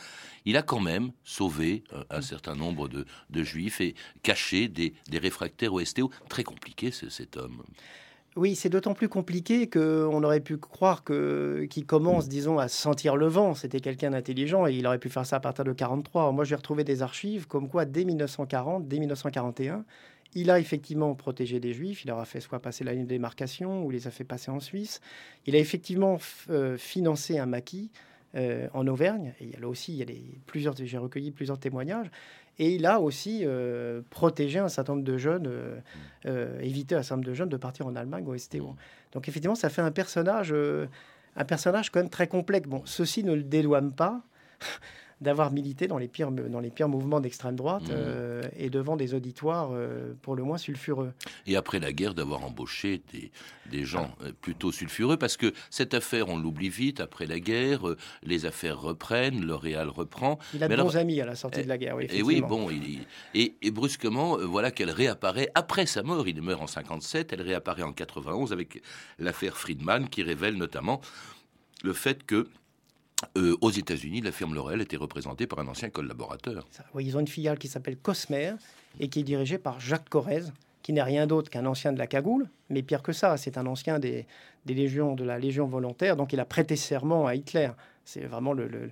il 0.45 0.57
a 0.57 0.61
quand 0.63 0.79
même 0.79 1.11
sauvé 1.23 1.83
euh, 1.93 2.03
un 2.09 2.21
certain 2.21 2.55
nombre 2.55 2.87
de, 2.87 3.05
de 3.29 3.43
juifs 3.43 3.81
et 3.81 3.93
caché 4.23 4.67
des, 4.67 4.93
des 5.09 5.19
réfractaires 5.19 5.73
au 5.73 5.83
STO. 5.83 6.09
Très 6.29 6.43
compliqué, 6.43 6.91
ce- 6.91 7.09
cet 7.09 7.37
homme. 7.37 7.61
Oui, 8.35 8.55
c'est 8.55 8.67
d'autant 8.67 8.93
plus 8.93 9.07
compliqué 9.07 9.69
qu'on 9.69 10.21
aurait 10.21 10.41
pu 10.41 10.57
croire 10.57 11.05
que 11.05 11.65
qu'il 11.69 11.85
commence, 11.85 12.27
disons, 12.27 12.59
à 12.59 12.67
sentir 12.67 13.15
le 13.15 13.27
vent. 13.27 13.53
C'était 13.53 13.79
quelqu'un 13.79 14.11
d'intelligent 14.11 14.67
et 14.67 14.73
il 14.73 14.85
aurait 14.87 14.99
pu 14.99 15.09
faire 15.09 15.25
ça 15.25 15.37
à 15.37 15.39
partir 15.39 15.63
de 15.63 15.71
43. 15.71 16.33
Moi, 16.33 16.43
j'ai 16.43 16.55
retrouvé 16.55 16.83
des 16.83 17.01
archives 17.01 17.47
comme 17.47 17.69
quoi, 17.69 17.85
dès 17.85 18.03
1940, 18.03 18.89
dès 18.89 18.99
1941, 18.99 19.85
il 20.33 20.51
a 20.51 20.59
effectivement 20.59 21.15
protégé 21.15 21.61
des 21.61 21.71
juifs. 21.71 22.03
Il 22.03 22.09
leur 22.09 22.19
a 22.19 22.25
fait 22.25 22.41
soit 22.41 22.59
passer 22.59 22.83
la 22.83 22.91
ligne 22.91 23.03
de 23.03 23.09
démarcation 23.09 23.85
ou 23.85 23.89
les 23.89 24.05
a 24.05 24.11
fait 24.11 24.25
passer 24.25 24.51
en 24.51 24.59
Suisse. 24.59 24.99
Il 25.45 25.55
a 25.55 25.59
effectivement 25.59 26.17
euh, 26.49 26.77
financé 26.77 27.39
un 27.39 27.45
maquis 27.45 27.89
euh, 28.35 28.67
en 28.73 28.85
Auvergne. 28.87 29.33
Et 29.39 29.45
il 29.45 29.51
y 29.51 29.55
a 29.55 29.61
là 29.61 29.69
aussi, 29.69 29.93
il 29.93 29.99
y 29.99 30.01
a 30.01 30.05
des, 30.05 30.21
plusieurs, 30.45 30.75
j'ai 30.75 30.97
recueilli 30.97 31.31
plusieurs 31.31 31.57
témoignages. 31.57 32.11
Et 32.57 32.75
il 32.75 32.85
a 32.85 32.99
aussi 32.99 33.41
euh, 33.43 34.01
protégé 34.09 34.59
un 34.59 34.69
certain 34.69 34.93
nombre 34.93 35.05
de 35.05 35.17
jeunes, 35.17 35.47
euh, 35.47 35.77
euh, 36.25 36.59
évité 36.61 36.95
un 36.95 37.03
certain 37.03 37.17
nombre 37.17 37.27
de 37.27 37.33
jeunes 37.33 37.49
de 37.49 37.57
partir 37.57 37.85
en 37.87 37.95
Allemagne 37.95 38.25
au 38.27 38.37
STO. 38.37 38.75
Donc 39.11 39.27
effectivement, 39.27 39.55
ça 39.55 39.69
fait 39.69 39.81
un 39.81 39.91
personnage, 39.91 40.53
un 41.35 41.45
personnage 41.45 41.91
quand 41.91 41.99
même 41.99 42.09
très 42.09 42.27
complexe. 42.27 42.67
Bon, 42.67 42.81
ceci 42.85 43.23
ne 43.23 43.33
le 43.33 43.43
dédouane 43.43 43.91
pas 43.91 44.21
d'avoir 45.21 45.51
milité 45.51 45.87
dans 45.87 45.97
les 45.97 46.07
pires, 46.07 46.31
dans 46.31 46.59
les 46.59 46.69
pires 46.69 46.89
mouvements 46.89 47.19
d'extrême 47.21 47.55
droite 47.55 47.83
Mmh. 47.83 47.91
euh, 47.91 48.41
et 48.57 48.69
devant 48.69 48.95
des 48.97 49.13
auditoires 49.13 49.69
euh, 49.71 50.13
pour 50.21 50.35
le 50.35 50.43
moins 50.43 50.57
sulfureux. 50.57 51.13
Et 51.47 51.55
après 51.55 51.79
la 51.79 51.91
guerre, 51.93 52.13
d'avoir 52.13 52.43
embauché 52.43 53.01
des, 53.13 53.31
des 53.71 53.85
gens 53.85 54.11
euh, 54.21 54.31
plutôt 54.41 54.71
sulfureux, 54.71 55.17
parce 55.17 55.37
que 55.37 55.53
cette 55.69 55.93
affaire, 55.93 56.27
on 56.29 56.37
l'oublie 56.37 56.69
vite, 56.69 56.99
après 56.99 57.25
la 57.25 57.39
guerre, 57.39 57.87
euh, 57.87 57.97
les 58.23 58.45
affaires 58.45 58.79
reprennent, 58.79 59.45
L'Oréal 59.45 59.89
reprend. 59.89 60.37
Il 60.53 60.63
a 60.63 60.67
de 60.67 60.75
bons 60.75 60.97
amis 60.97 61.21
à 61.21 61.25
la 61.25 61.35
sortie 61.35 61.63
de 61.63 61.67
la 61.69 61.77
guerre. 61.77 61.95
Oui, 61.95 62.07
Et 62.09 62.21
oui, 62.21 62.35
effectivement. 62.35 62.47
bon, 62.47 62.69
il- 62.69 62.83
il- 62.83 63.07
et, 63.41 63.55
et 63.61 63.71
brusquement, 63.71 64.37
voilà 64.37 64.71
qu'elle 64.71 64.91
réapparaît 64.91 65.49
après 65.55 65.85
sa 65.85 66.03
mort. 66.03 66.27
Il 66.27 66.41
meurt 66.41 66.61
en 66.61 66.67
57, 66.67 67.31
elle 67.33 67.41
réapparaît 67.41 67.83
en 67.83 67.93
91 67.93 68.51
avec 68.51 68.81
l'affaire 69.19 69.55
Friedman, 69.57 70.09
qui 70.09 70.23
révèle 70.23 70.55
notamment 70.55 70.99
le 71.83 71.93
fait 71.93 72.25
que 72.25 72.47
euh, 73.37 73.55
aux 73.61 73.71
États-Unis, 73.71 74.21
la 74.21 74.31
firme 74.31 74.53
L'Oréal 74.53 74.81
était 74.81 74.97
représentée 74.97 75.47
par 75.47 75.59
un 75.59 75.67
ancien 75.67 75.89
collaborateur. 75.89 76.67
Ils 76.99 77.15
ont 77.15 77.21
une 77.21 77.27
filiale 77.27 77.57
qui 77.57 77.67
s'appelle 77.67 77.97
Cosmer 77.97 78.53
et 78.99 79.07
qui 79.07 79.21
est 79.21 79.23
dirigée 79.23 79.57
par 79.57 79.79
Jacques 79.79 80.09
Corrèze, 80.09 80.51
qui 80.83 80.93
n'est 80.93 81.01
rien 81.01 81.25
d'autre 81.25 81.49
qu'un 81.49 81.65
ancien 81.65 81.93
de 81.93 81.97
la 81.97 82.07
cagoule, 82.07 82.47
mais 82.69 82.83
pire 82.83 83.01
que 83.01 83.13
ça, 83.13 83.37
c'est 83.37 83.57
un 83.57 83.65
ancien 83.65 83.99
des, 83.99 84.25
légions 84.67 85.15
de 85.15 85.23
la 85.23 85.39
Légion 85.39 85.65
volontaire, 85.65 86.15
donc 86.15 86.33
il 86.33 86.39
a 86.39 86.45
prêté 86.45 86.75
serment 86.75 87.25
à 87.25 87.35
Hitler. 87.35 87.69
C'est 88.03 88.25
vraiment 88.25 88.53
le, 88.53 88.91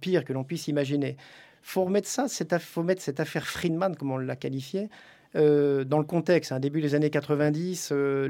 pire 0.00 0.24
que 0.24 0.32
l'on 0.32 0.44
puisse 0.44 0.68
imaginer. 0.68 1.16
Faut 1.62 1.84
remettre 1.84 2.08
ça, 2.08 2.26
cette, 2.26 2.58
faut 2.58 2.82
mettre 2.82 3.02
cette 3.02 3.20
affaire 3.20 3.46
Friedman, 3.46 3.94
comme 3.96 4.10
on 4.10 4.18
l'a 4.18 4.36
qualifiée, 4.36 4.88
euh, 5.36 5.84
dans 5.84 5.98
le 5.98 6.04
contexte. 6.04 6.52
Un 6.52 6.60
début 6.60 6.80
des 6.80 6.94
années 6.94 7.10
90, 7.10 7.90
euh, 7.92 8.28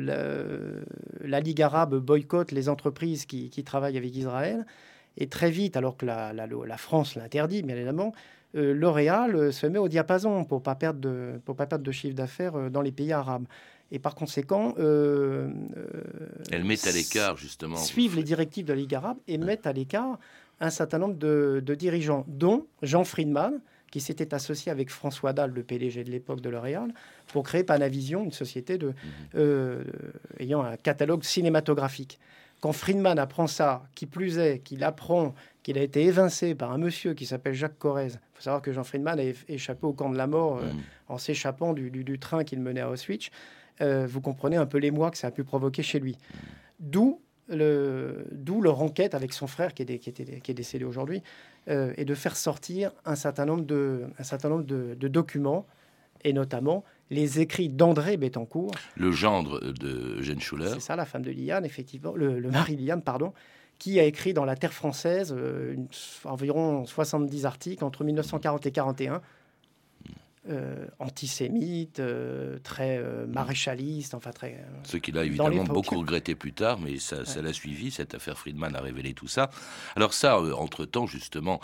la, 1.21 1.27
la 1.29 1.41
Ligue 1.41 1.63
arabe 1.63 1.95
boycotte 1.97 2.53
les 2.53 2.69
entreprises 2.69 3.25
qui, 3.27 3.51
qui 3.51 3.65
travaillent 3.65 3.97
avec 3.99 4.15
Israël. 4.15 4.67
Et 5.17 5.27
très 5.27 5.51
vite, 5.51 5.77
alors 5.77 5.97
que 5.97 6.07
la, 6.07 6.33
la- 6.33 6.47
la 6.47 6.77
France 6.77 7.15
l'interdit, 7.17 7.63
bien 7.63 7.77
évidemment, 7.77 8.13
euh, 8.57 8.73
L'Oréal 8.75 9.53
se 9.53 9.67
met 9.67 9.79
au 9.79 9.89
diapason 9.89 10.45
pour 10.45 10.63
pas 10.63 10.75
perdre 10.75 11.01
de, 11.01 11.41
pour 11.45 11.57
pas 11.57 11.67
perdre 11.67 11.85
de 11.85 11.93
chiffre 11.93 12.15
d'affaires 12.15 12.71
dans 12.71 12.81
les 12.83 12.93
pays 12.93 13.13
arabes. 13.13 13.45
Et 13.93 13.99
par 13.99 14.15
conséquent, 14.15 14.75
Elle 16.51 16.65
met 16.65 16.87
à 16.89 16.93
l'écart, 16.93 17.37
justement. 17.37 17.77
suivent 17.77 18.17
les 18.17 18.23
directives 18.23 18.65
de 18.65 18.73
la 18.73 18.79
Ligue 18.81 18.95
arabe 18.95 19.17
et 19.29 19.39
mettent 19.39 19.67
à 19.67 19.73
l'écart 19.73 20.19
un 20.61 20.71
certain 20.71 20.99
nombre 20.99 21.15
de, 21.17 21.63
de 21.65 21.75
dirigeants, 21.75 22.25
dont 22.29 22.67
Jean 22.83 23.05
Friedman, 23.05 23.61
qui 23.91 24.01
s'était 24.01 24.33
associé 24.35 24.71
avec 24.71 24.91
François 24.91 25.33
Dalle, 25.33 25.51
le 25.53 25.63
PDG 25.63 26.05
de 26.05 26.11
l'époque 26.11 26.41
de 26.41 26.49
L'Oréal, 26.49 26.93
pour 27.29 27.43
créer 27.43 27.65
Panavision, 27.65 28.23
une 28.25 28.33
société 28.33 28.79
de, 28.79 28.93
euh, 29.35 29.83
ayant 30.39 30.63
un 30.63 30.77
catalogue 30.77 31.25
cinématographique. 31.25 32.19
Quand 32.61 32.73
Friedman 32.73 33.19
apprend 33.19 33.47
ça, 33.47 33.83
qui 33.95 34.07
plus 34.07 34.39
est, 34.39 34.59
qu'il 34.61 34.85
apprend 34.85 35.35
qu'il 35.63 35.79
a 35.79 35.83
été 35.83 36.05
évincé 36.05 36.55
par 36.55 36.73
un 36.73 36.79
monsieur 36.79 37.15
qui 37.15 37.25
s'appelle 37.27 37.55
Jacques 37.55 37.79
Corrèze. 37.79 38.19
Il 38.23 38.37
faut 38.37 38.43
savoir 38.43 38.61
que 38.63 38.73
Jean 38.73 38.85
Friedman 38.85 39.19
a 39.19 39.25
échappé 39.49 39.87
au 39.87 39.93
camp 39.93 40.11
de 40.11 40.17
la 40.19 40.27
mort 40.27 40.59
euh, 40.59 40.69
en 41.09 41.17
s'échappant 41.19 41.73
du, 41.73 41.91
du- 41.91 42.05
du 42.05 42.19
train 42.19 42.45
qu'il 42.45 42.61
menait 42.61 42.81
à 42.83 42.91
Auschwitz. 42.91 43.31
Euh, 43.81 44.07
vous 44.07 44.21
comprenez 44.21 44.57
un 44.57 44.67
peu 44.67 44.77
l'émoi 44.79 45.11
que 45.11 45.17
ça 45.19 45.29
a 45.29 45.31
pu 45.31 45.43
provoquer 45.43 45.83
chez 45.83 46.01
lui. 46.01 46.17
D'où 46.79 47.21
le, 47.51 48.27
d'où 48.33 48.61
leur 48.63 48.81
enquête 48.83 49.15
avec 49.15 49.33
son 49.33 49.47
frère 49.47 49.75
qui 49.75 49.83
est, 49.83 49.87
dé- 49.87 49.99
qui 49.99 50.09
était- 50.11 50.41
qui 50.41 50.51
est 50.51 50.55
décédé 50.55 50.85
aujourd'hui, 50.85 51.23
euh, 51.69 51.93
et 51.97 52.05
de 52.05 52.15
faire 52.15 52.37
sortir 52.37 52.93
un 53.05 53.17
certain 53.17 53.45
nombre 53.47 53.65
de, 53.65 54.05
un 54.19 54.23
certain 54.25 54.49
nombre 54.49 54.65
de, 54.65 54.95
de 54.99 55.09
documents, 55.09 55.67
et 56.25 56.33
notamment 56.33 56.85
les 57.11 57.41
écrits 57.41 57.69
d'André 57.69 58.17
Bettencourt, 58.17 58.73
Le 58.97 59.11
gendre 59.11 59.61
de 59.73 60.19
Eugène 60.21 60.41
Schuller. 60.41 60.71
c'est 60.75 60.81
ça, 60.81 60.97
la 60.97 61.05
femme 61.07 61.23
de 61.23 61.31
Liliane, 61.31 61.65
effectivement, 61.65 62.15
le, 62.15 62.39
le 62.39 62.51
mari 62.51 62.75
de 62.75 62.79
Liliane, 62.81 63.03
pardon, 63.03 63.33
qui 63.79 63.99
a 63.99 64.05
écrit 64.05 64.35
dans 64.35 64.45
La 64.45 64.57
Terre 64.57 64.75
française 64.75 65.35
euh, 65.37 65.73
une- 65.75 65.89
environ 66.25 66.85
70 66.85 67.47
articles 67.47 67.83
entre 67.85 68.05
1940 68.05 68.67
et 68.67 68.71
41, 68.71 69.23
euh, 70.49 70.87
antisémites, 70.99 72.01
euh, 72.01 72.59
très 72.61 72.97
euh, 72.97 73.27
maréchalistes, 73.27 74.15
enfin 74.15 74.31
très... 74.31 74.65
Ce 74.85 74.97
qu'il 74.97 75.19
a 75.19 75.25
évidemment 75.27 75.65
beaucoup 75.65 75.99
regretté 75.99 76.35
plus 76.35 76.55
tard, 76.55 76.81
mais 76.81 76.99
ça, 76.99 77.25
l'a 77.43 77.53
suivi. 77.53 77.91
Cette 77.91 78.15
affaire 78.15 78.39
Friedman 78.39 78.75
a 78.75 78.81
révélé 78.81 79.13
tout 79.13 79.29
ça. 79.29 79.51
Alors 79.97 80.15
ça, 80.15 80.41
entre-temps, 80.41 81.07
justement, 81.07 81.61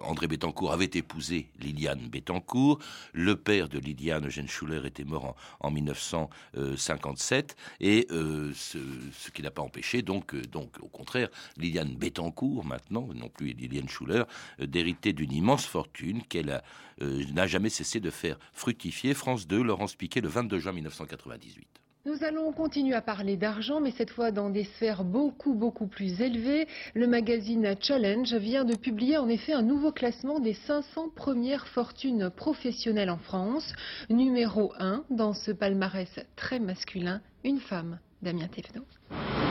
André 0.00 0.26
Bettencourt 0.26 0.72
avait 0.72 0.90
épousé 0.92 1.46
Liliane 1.60 2.08
Bettencourt. 2.08 2.80
Le 3.12 3.36
père 3.36 3.68
de 3.68 3.78
Liliane, 3.78 4.26
Eugène 4.26 4.48
Schuller, 4.48 4.84
était 4.84 5.04
mort 5.04 5.36
en, 5.60 5.68
en 5.68 5.70
1957. 5.70 7.54
Et 7.78 8.08
ce, 8.10 8.78
ce 9.12 9.30
qui 9.30 9.42
n'a 9.42 9.52
pas 9.52 9.62
empêché, 9.62 10.02
donc, 10.02 10.34
donc, 10.48 10.76
au 10.82 10.88
contraire, 10.88 11.28
Liliane 11.56 11.94
Bettencourt, 11.94 12.64
maintenant, 12.64 13.06
non 13.14 13.28
plus 13.28 13.52
Liliane 13.52 13.88
Schuller, 13.88 14.24
d'hériter 14.58 15.12
d'une 15.12 15.32
immense 15.32 15.66
fortune 15.66 16.24
qu'elle 16.24 16.50
a, 16.50 16.64
n'a 17.00 17.46
jamais 17.46 17.70
cessé 17.70 18.00
de 18.00 18.10
faire 18.10 18.38
fructifier. 18.52 19.14
France 19.14 19.46
2, 19.46 19.62
Laurence 19.62 19.94
Piquet, 19.94 20.20
le 20.20 20.28
22 20.28 20.58
juin 20.58 20.72
1998. 20.72 21.66
Nous 22.06 22.24
allons 22.24 22.50
continuer 22.52 22.94
à 22.94 23.02
parler 23.02 23.36
d'argent, 23.36 23.78
mais 23.78 23.90
cette 23.90 24.08
fois 24.10 24.30
dans 24.30 24.48
des 24.48 24.64
sphères 24.64 25.04
beaucoup, 25.04 25.52
beaucoup 25.52 25.86
plus 25.86 26.22
élevées. 26.22 26.66
Le 26.94 27.06
magazine 27.06 27.74
Challenge 27.78 28.32
vient 28.36 28.64
de 28.64 28.74
publier 28.74 29.18
en 29.18 29.28
effet 29.28 29.52
un 29.52 29.60
nouveau 29.60 29.92
classement 29.92 30.40
des 30.40 30.54
500 30.54 31.10
premières 31.14 31.68
fortunes 31.68 32.30
professionnelles 32.30 33.10
en 33.10 33.18
France. 33.18 33.70
Numéro 34.08 34.72
1 34.78 35.04
dans 35.10 35.34
ce 35.34 35.50
palmarès 35.50 36.08
très 36.36 36.58
masculin, 36.58 37.20
une 37.44 37.60
femme, 37.60 37.98
Damien 38.22 38.48
Thévenot. 38.48 38.86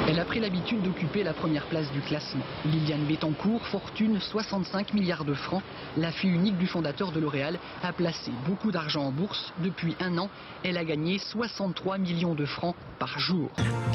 Elle 0.08 0.20
a 0.20 0.26
pris 0.26 0.40
l'habitude 0.40 0.82
d'occuper 0.82 1.24
la 1.24 1.34
première 1.34 1.66
place 1.66 1.92
du 1.92 2.02
classement. 2.02 2.44
Liliane 2.66 3.06
Bettencourt, 3.06 3.66
fortune 3.68 4.20
65 4.20 4.94
milliards 4.94 5.26
de 5.26 5.34
francs. 5.34 5.62
La 5.98 6.12
fille 6.12 6.32
unique 6.32 6.58
du 6.58 6.68
fondateur 6.68 7.12
de 7.12 7.20
L'Oréal 7.20 7.60
a 7.84 7.94
placé 7.94 8.32
beaucoup 8.48 8.72
d'argent 8.72 9.04
en 9.04 9.12
bourse. 9.12 9.54
Depuis 9.60 9.96
un 10.00 10.18
an, 10.18 10.30
elle 10.64 10.78
a 10.78 10.86
gagné 10.86 11.20
63 11.20 11.98
millions 11.98 12.36
de 12.36 12.46
francs 12.46 12.76
par 12.98 13.20
jour. 13.20 13.50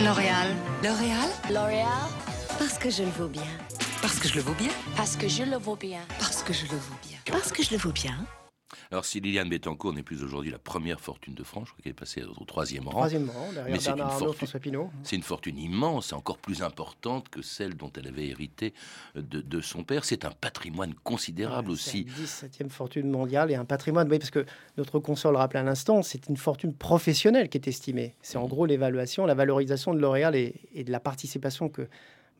L'Oréal. 0.05 0.55
L'Oréal? 0.83 1.29
L'Oréal. 1.53 1.89
Parce 2.59 2.79
que 2.79 2.91
je 2.91 3.03
le 3.03 3.11
vaux 3.11 3.29
bien. 3.29 3.43
Parce 4.01 4.21
que 4.21 4.29
je 4.29 4.37
le 4.37 4.43
vaux 4.43 4.55
bien? 4.55 4.71
Parce 4.97 5.17
que 5.17 5.29
je 5.29 5.45
le 5.45 5.57
vaux 5.57 5.77
bien. 5.77 6.01
Parce 6.19 6.43
que 6.43 6.53
je 6.53 6.65
le 6.65 6.77
vaux 6.77 6.95
bien. 7.09 7.19
Parce 7.27 7.53
que 7.53 7.63
je 7.63 7.71
le 7.73 7.79
vaux 7.79 7.93
bien. 7.93 8.15
Alors, 8.95 9.05
si 9.05 9.19
Liliane 9.19 9.49
Bettencourt 9.49 9.93
n'est 9.93 10.05
plus 10.05 10.23
aujourd'hui 10.23 10.53
la 10.53 10.59
première 10.61 11.01
fortune 11.01 11.35
de 11.35 11.43
France, 11.43 11.65
je 11.67 11.73
crois 11.73 11.83
qu'elle 11.83 11.91
est 11.91 11.95
passée 11.95 12.23
au 12.23 12.45
troisième 12.45 12.85
rang. 12.85 12.93
Troisième 12.93 13.29
rang, 13.29 13.51
derrière 13.53 13.77
Bernard 13.77 14.07
Arnault, 14.07 14.19
fortune, 14.27 14.37
François 14.37 14.61
Pinault. 14.61 14.91
c'est 15.03 15.17
une 15.17 15.25
fortune 15.25 15.59
immense, 15.59 16.13
encore 16.13 16.39
plus 16.39 16.63
importante 16.63 17.29
que 17.29 17.43
celle 17.43 17.75
dont 17.75 17.91
elle 17.97 18.07
avait 18.07 18.29
hérité 18.29 18.73
de, 19.17 19.41
de 19.41 19.61
son 19.61 19.83
père. 19.83 20.05
C'est 20.05 20.25
un 20.25 20.31
patrimoine 20.31 20.95
considérable 21.03 21.73
aussi. 21.73 22.07
C'est 22.25 22.61
la 22.61 22.67
17e 22.67 22.71
fortune 22.71 23.11
mondiale 23.11 23.51
et 23.51 23.57
un 23.57 23.65
patrimoine. 23.65 24.09
Oui, 24.09 24.21
parce 24.21 24.31
que 24.31 24.47
notre 24.77 25.01
console 25.01 25.33
le 25.33 25.39
rappelait 25.39 25.59
à 25.59 25.65
l'instant, 25.65 26.05
c'est 26.05 26.29
une 26.29 26.37
fortune 26.37 26.73
professionnelle 26.73 27.49
qui 27.49 27.59
est 27.59 27.67
estimée. 27.67 28.15
C'est 28.23 28.39
en 28.39 28.47
gros 28.47 28.65
l'évaluation, 28.65 29.27
la 29.27 29.35
valorisation 29.35 29.93
de 29.93 29.99
L'Oréal 29.99 30.37
et, 30.37 30.55
et 30.73 30.85
de 30.85 30.93
la 30.93 31.01
participation 31.01 31.69
que 31.69 31.89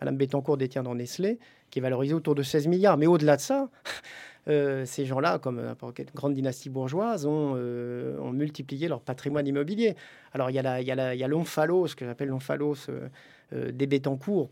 Madame 0.01 0.17
Bettencourt 0.17 0.57
détient 0.57 0.85
dans 0.85 0.95
Nestlé, 0.95 1.41
qui 1.71 1.81
est 1.81 1.83
valorisée 1.83 2.15
autour 2.15 2.37
de 2.37 2.45
16 2.45 2.69
milliards. 2.69 2.97
Mais 2.97 3.07
au-delà 3.07 3.37
de 3.37 3.41
ça, 3.41 3.69
euh, 4.49 4.85
ces 4.85 5.07
gens-là, 5.07 5.39
comme 5.39 5.61
n'importe 5.61 5.97
quelle 5.97 6.11
grande 6.15 6.35
dynastie 6.35 6.69
bourgeoise, 6.69 7.27
ont, 7.27 7.55
euh, 7.57 8.31
multiplié 8.31 8.89
leur 8.89 9.01
patrimoine 9.01 9.47
immobilier. 9.47 9.95
Alors 10.33 10.51
il 10.51 10.55
y 10.55 10.59
a, 10.59 11.29
l'omphalos, 11.29 11.89
ce 11.89 11.97
que 11.97 12.05
j'appelle 12.05 12.29
l'omphalos 12.29 12.89
euh, 12.89 13.73
des 13.73 13.87
Bétancourt, 13.87 14.51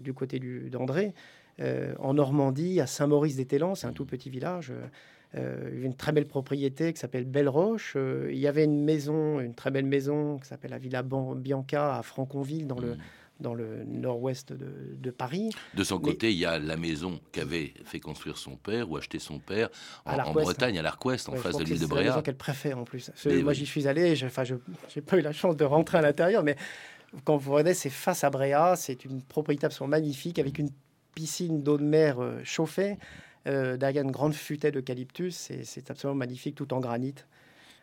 du 0.00 0.14
côté 0.14 0.40
d'André, 0.70 1.14
en 1.98 2.14
Normandie, 2.14 2.80
à 2.80 2.86
Saint-Maurice-des-Télans, 2.86 3.74
c'est 3.74 3.88
un 3.88 3.92
tout 3.92 4.04
petit 4.04 4.30
village. 4.30 4.72
une 5.34 5.94
très 5.94 6.12
belle 6.12 6.26
propriété 6.26 6.92
qui 6.92 7.00
s'appelle 7.00 7.24
Belle 7.24 7.48
Roche. 7.48 7.96
il 8.30 8.38
y 8.38 8.46
avait 8.46 8.64
une 8.64 8.84
maison, 8.84 9.40
une 9.40 9.54
très 9.54 9.72
belle 9.72 9.86
maison 9.86 10.38
qui 10.38 10.46
s'appelle 10.46 10.70
la 10.70 10.78
Villa 10.78 11.02
Bianca 11.02 11.96
à 11.96 12.02
Franconville, 12.02 12.68
dans 12.68 12.78
le, 12.78 12.96
dans 13.40 13.54
le 13.54 13.84
nord-ouest 13.84 14.52
de, 14.52 15.10
Paris. 15.10 15.50
De 15.74 15.84
son 15.84 15.98
côté, 15.98 16.32
il 16.32 16.38
y 16.38 16.44
a 16.44 16.58
la 16.58 16.76
maison 16.76 17.20
qu'avait 17.32 17.72
fait 17.84 18.00
construire 18.00 18.36
son 18.36 18.56
père 18.56 18.90
ou 18.90 18.96
acheté 18.96 19.18
son 19.18 19.38
père 19.38 19.68
en, 20.04 20.32
Bretagne, 20.32 20.78
à 20.78 20.82
l'Arquest, 20.82 21.28
en 21.28 21.36
face 21.36 21.56
de 21.56 21.64
l'île 21.64 21.80
de 21.80 21.86
Bréa. 21.86 22.02
C'est 22.02 22.08
la 22.08 22.10
maison 22.12 22.22
qu'elle 22.22 22.36
préfère 22.36 22.78
en 22.78 22.84
plus. 22.84 23.10
moi, 23.42 23.52
j'y 23.52 23.66
suis 23.66 23.88
allé, 23.88 24.16
je 24.16 24.26
n'ai 24.26 25.02
pas 25.02 25.16
eu 25.16 25.22
la 25.22 25.32
chance 25.32 25.56
de 25.56 25.64
rentrer 25.64 25.98
à 25.98 26.02
l'intérieur, 26.02 26.42
mais 26.42 26.56
quand 27.24 27.36
vous 27.36 27.52
regardez, 27.52 27.74
c'est 27.74 27.90
face 27.90 28.24
à 28.24 28.30
Bréa, 28.30 28.76
c'est 28.76 29.04
une 29.04 29.22
propriété 29.22 29.66
absolument 29.66 29.90
magnifique 29.96 30.38
avec 30.38 30.58
une 30.58 30.70
piscine 31.14 31.62
d'eau 31.62 31.78
de 31.78 31.84
mer 31.84 32.22
euh, 32.22 32.40
chauffée, 32.44 32.98
euh, 33.46 33.76
derrière 33.76 34.04
une 34.04 34.10
grande 34.10 34.34
futaie 34.34 34.70
d'eucalyptus, 34.70 35.50
c'est 35.62 35.90
absolument 35.90 36.18
magnifique, 36.18 36.54
tout 36.54 36.72
en 36.74 36.80
granit. 36.80 37.14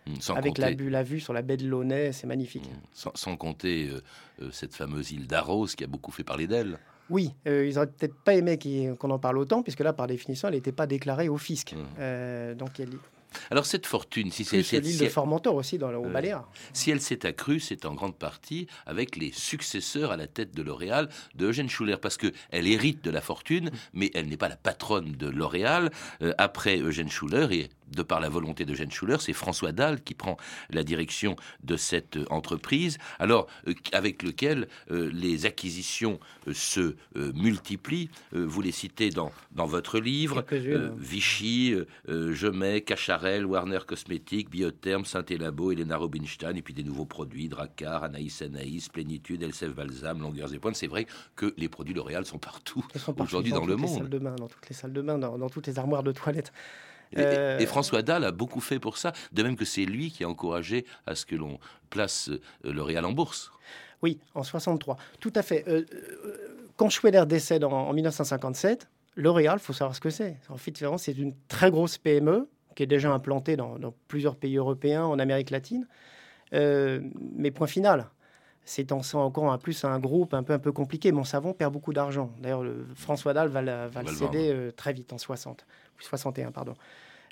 Mmh, 0.07 0.31
Avec 0.35 0.57
la, 0.57 0.71
la, 0.71 1.03
vue 1.03 1.19
sur 1.19 1.33
la 1.33 1.41
baie 1.41 1.57
de 1.57 1.67
Launay, 1.67 2.11
c'est 2.11 2.27
magnifique. 2.27 2.69
Mmh, 2.69 3.09
sans, 3.15 3.37
compter 3.37 3.89
euh, 3.89 4.01
euh, 4.41 4.49
cette 4.51 4.75
fameuse 4.75 5.11
île 5.11 5.25
d'Arros 5.25 5.65
qui 5.65 5.83
a 5.83 5.87
beaucoup 5.87 6.11
fait 6.11 6.23
parler 6.23 6.45
d'elle. 6.45 6.77
Oui, 7.09 7.33
euh, 7.47 7.65
ils 7.65 7.77
auraient 7.77 7.87
peut-être 7.87 8.15
pas 8.15 8.35
aimé 8.35 8.59
qu'on 8.99 9.09
en 9.09 9.19
parle 9.19 9.37
autant, 9.37 9.63
puisque 9.63 9.79
là, 9.79 9.93
par 9.93 10.07
définition, 10.07 10.47
elle 10.47 10.55
n'était 10.55 10.71
pas 10.71 10.87
déclarée 10.87 11.29
au 11.29 11.37
fisc. 11.37 11.73
Mmh. 11.73 12.53
donc, 12.55 12.79
elle, 12.79 12.89
alors 13.51 13.65
cette 13.65 13.85
fortune, 13.85 14.31
si 14.31 14.43
c'est 14.43 14.61
l'île 14.79 14.97
de 14.97 15.09
Formentor 15.09 15.55
aussi 15.55 15.77
dans 15.77 15.91
le 15.91 15.97
haut 15.97 16.07
Si 16.73 16.91
elle 16.91 17.01
s'est 17.01 17.25
accrue, 17.25 17.59
c'est 17.59 17.85
en 17.85 17.93
grande 17.93 18.15
partie 18.15 18.67
avec 18.85 19.15
les 19.15 19.31
successeurs 19.31 20.11
à 20.11 20.17
la 20.17 20.27
tête 20.27 20.55
de 20.55 20.61
L'Oréal 20.61 21.09
de 21.35 21.47
Eugène 21.47 21.69
Schuller, 21.69 21.97
parce 22.01 22.17
que 22.17 22.31
elle 22.51 22.67
hérite 22.67 23.03
de 23.03 23.11
la 23.11 23.21
fortune, 23.21 23.71
mais 23.93 24.11
elle 24.13 24.27
n'est 24.27 24.37
pas 24.37 24.49
la 24.49 24.57
patronne 24.57 25.13
de 25.13 25.27
L'Oréal. 25.27 25.91
Euh, 26.21 26.33
après 26.37 26.77
Eugène 26.79 27.09
Schuller 27.09 27.47
et 27.51 27.69
de 27.91 28.03
par 28.03 28.19
la 28.19 28.29
volonté 28.29 28.65
d'Eugène 28.65 28.91
Schuller, 28.91 29.17
c'est 29.19 29.33
François 29.33 29.71
Dalle 29.71 30.01
qui 30.01 30.13
prend 30.13 30.37
la 30.69 30.83
direction 30.83 31.35
de 31.63 31.77
cette 31.77 32.17
entreprise, 32.29 32.97
alors 33.19 33.47
euh, 33.67 33.73
avec 33.91 34.23
lequel 34.23 34.67
euh, 34.91 35.09
les 35.13 35.45
acquisitions 35.45 36.19
se 36.51 36.95
multiplient. 37.15 38.09
vous 38.31 38.61
les 38.61 38.71
citez 38.71 39.09
dans, 39.09 39.31
dans 39.51 39.65
votre 39.65 39.99
livre 39.99 40.45
Vichy, 40.97 41.75
Gemet, 42.07 42.81
Cacharet, 42.81 43.43
Warner 43.43 43.79
Cosmetics, 43.87 44.49
Biotherm, 44.49 45.05
Saint-Élabo, 45.05 45.71
Elena 45.71 45.97
Robinstein, 45.97 46.55
et 46.55 46.61
puis 46.61 46.73
des 46.73 46.83
nouveaux 46.83 47.05
produits, 47.05 47.49
Dracar, 47.49 48.03
Anaïs 48.03 48.41
Anaïs, 48.41 48.89
Plénitude, 48.89 49.43
Elsef 49.43 49.73
Balsam, 49.73 50.21
Longueurs 50.21 50.53
et 50.53 50.59
Pointes. 50.59 50.75
C'est 50.75 50.87
vrai 50.87 51.07
que 51.35 51.53
les 51.57 51.69
produits 51.69 51.93
L'Oréal 51.93 52.25
sont 52.25 52.37
partout 52.37 52.85
aujourd'hui 53.17 53.51
dans, 53.51 53.65
le 53.65 53.75
monde. 53.75 54.09
Dans 54.09 54.47
toutes 54.47 54.69
les 54.69 54.75
salles 54.75 54.93
de 54.93 55.01
bain, 55.01 55.17
dans, 55.17 55.49
toutes 55.49 55.67
les 55.67 55.79
armoires 55.79 56.03
de 56.03 56.11
toilettes. 56.11 56.51
Et, 57.13 57.19
euh, 57.19 57.65
François 57.65 58.01
Dalle 58.01 58.23
a 58.23 58.31
beaucoup 58.31 58.61
fait 58.61 58.79
pour 58.79 58.97
ça, 58.97 59.13
de 59.31 59.43
même 59.43 59.55
que 59.55 59.65
c'est 59.65 59.85
lui 59.85 60.11
qui 60.11 60.23
a 60.23 60.29
encouragé 60.29 60.85
à 61.05 61.15
ce 61.15 61.25
que 61.25 61.35
l'on 61.35 61.59
place 61.89 62.29
euh, 62.29 62.73
L'Oréal 62.73 63.05
en 63.05 63.11
bourse. 63.11 63.51
Oui, 64.01 64.19
en 64.33 64.43
63, 64.43 64.97
tout 65.19 65.33
à 65.35 65.41
fait. 65.41 65.63
Euh, 65.67 65.85
quand 66.77 66.89
Schweller 66.89 67.25
décède 67.25 67.63
en, 67.63 67.71
en 67.71 67.93
1957, 67.93 68.87
L'Oréal, 69.15 69.57
il 69.61 69.63
faut 69.63 69.73
savoir 69.73 69.95
ce 69.95 70.01
que 70.01 70.09
c'est. 70.09 70.37
En 70.49 70.57
fait, 70.57 70.73
c'est 70.97 71.17
une 71.17 71.33
très 71.47 71.71
grosse 71.71 71.97
PME 71.97 72.49
qui 72.75 72.83
est 72.83 72.87
déjà 72.87 73.11
implanté 73.11 73.55
dans, 73.55 73.77
plusieurs 74.07 74.35
pays 74.35 74.57
européens, 74.57 75.05
en 75.05 75.17
Amérique 75.17 75.49
latine. 75.49 75.87
Euh, 76.53 76.99
mais 77.35 77.51
point 77.51 77.67
final, 77.67 78.09
c'est 78.65 78.91
encore 78.91 79.51
un 79.51 79.57
plus 79.57 79.83
un 79.85 79.99
groupe 79.99 80.33
un 80.33 80.43
peu, 80.43 80.53
un 80.53 80.59
peu 80.59 80.71
compliqué. 80.71 81.11
Mon 81.11 81.23
savon 81.23 81.53
perd 81.53 81.71
beaucoup 81.71 81.93
d'argent. 81.93 82.31
D'ailleurs, 82.39 82.63
François 82.95 83.33
Dalle 83.33 83.47
va, 83.47 83.61
le 83.61 84.13
céder 84.13 84.51
euh, 84.51 84.71
très 84.71 84.93
vite, 84.93 85.13
en 85.13 85.17
60, 85.17 85.65
61, 85.99 86.51
pardon. 86.51 86.73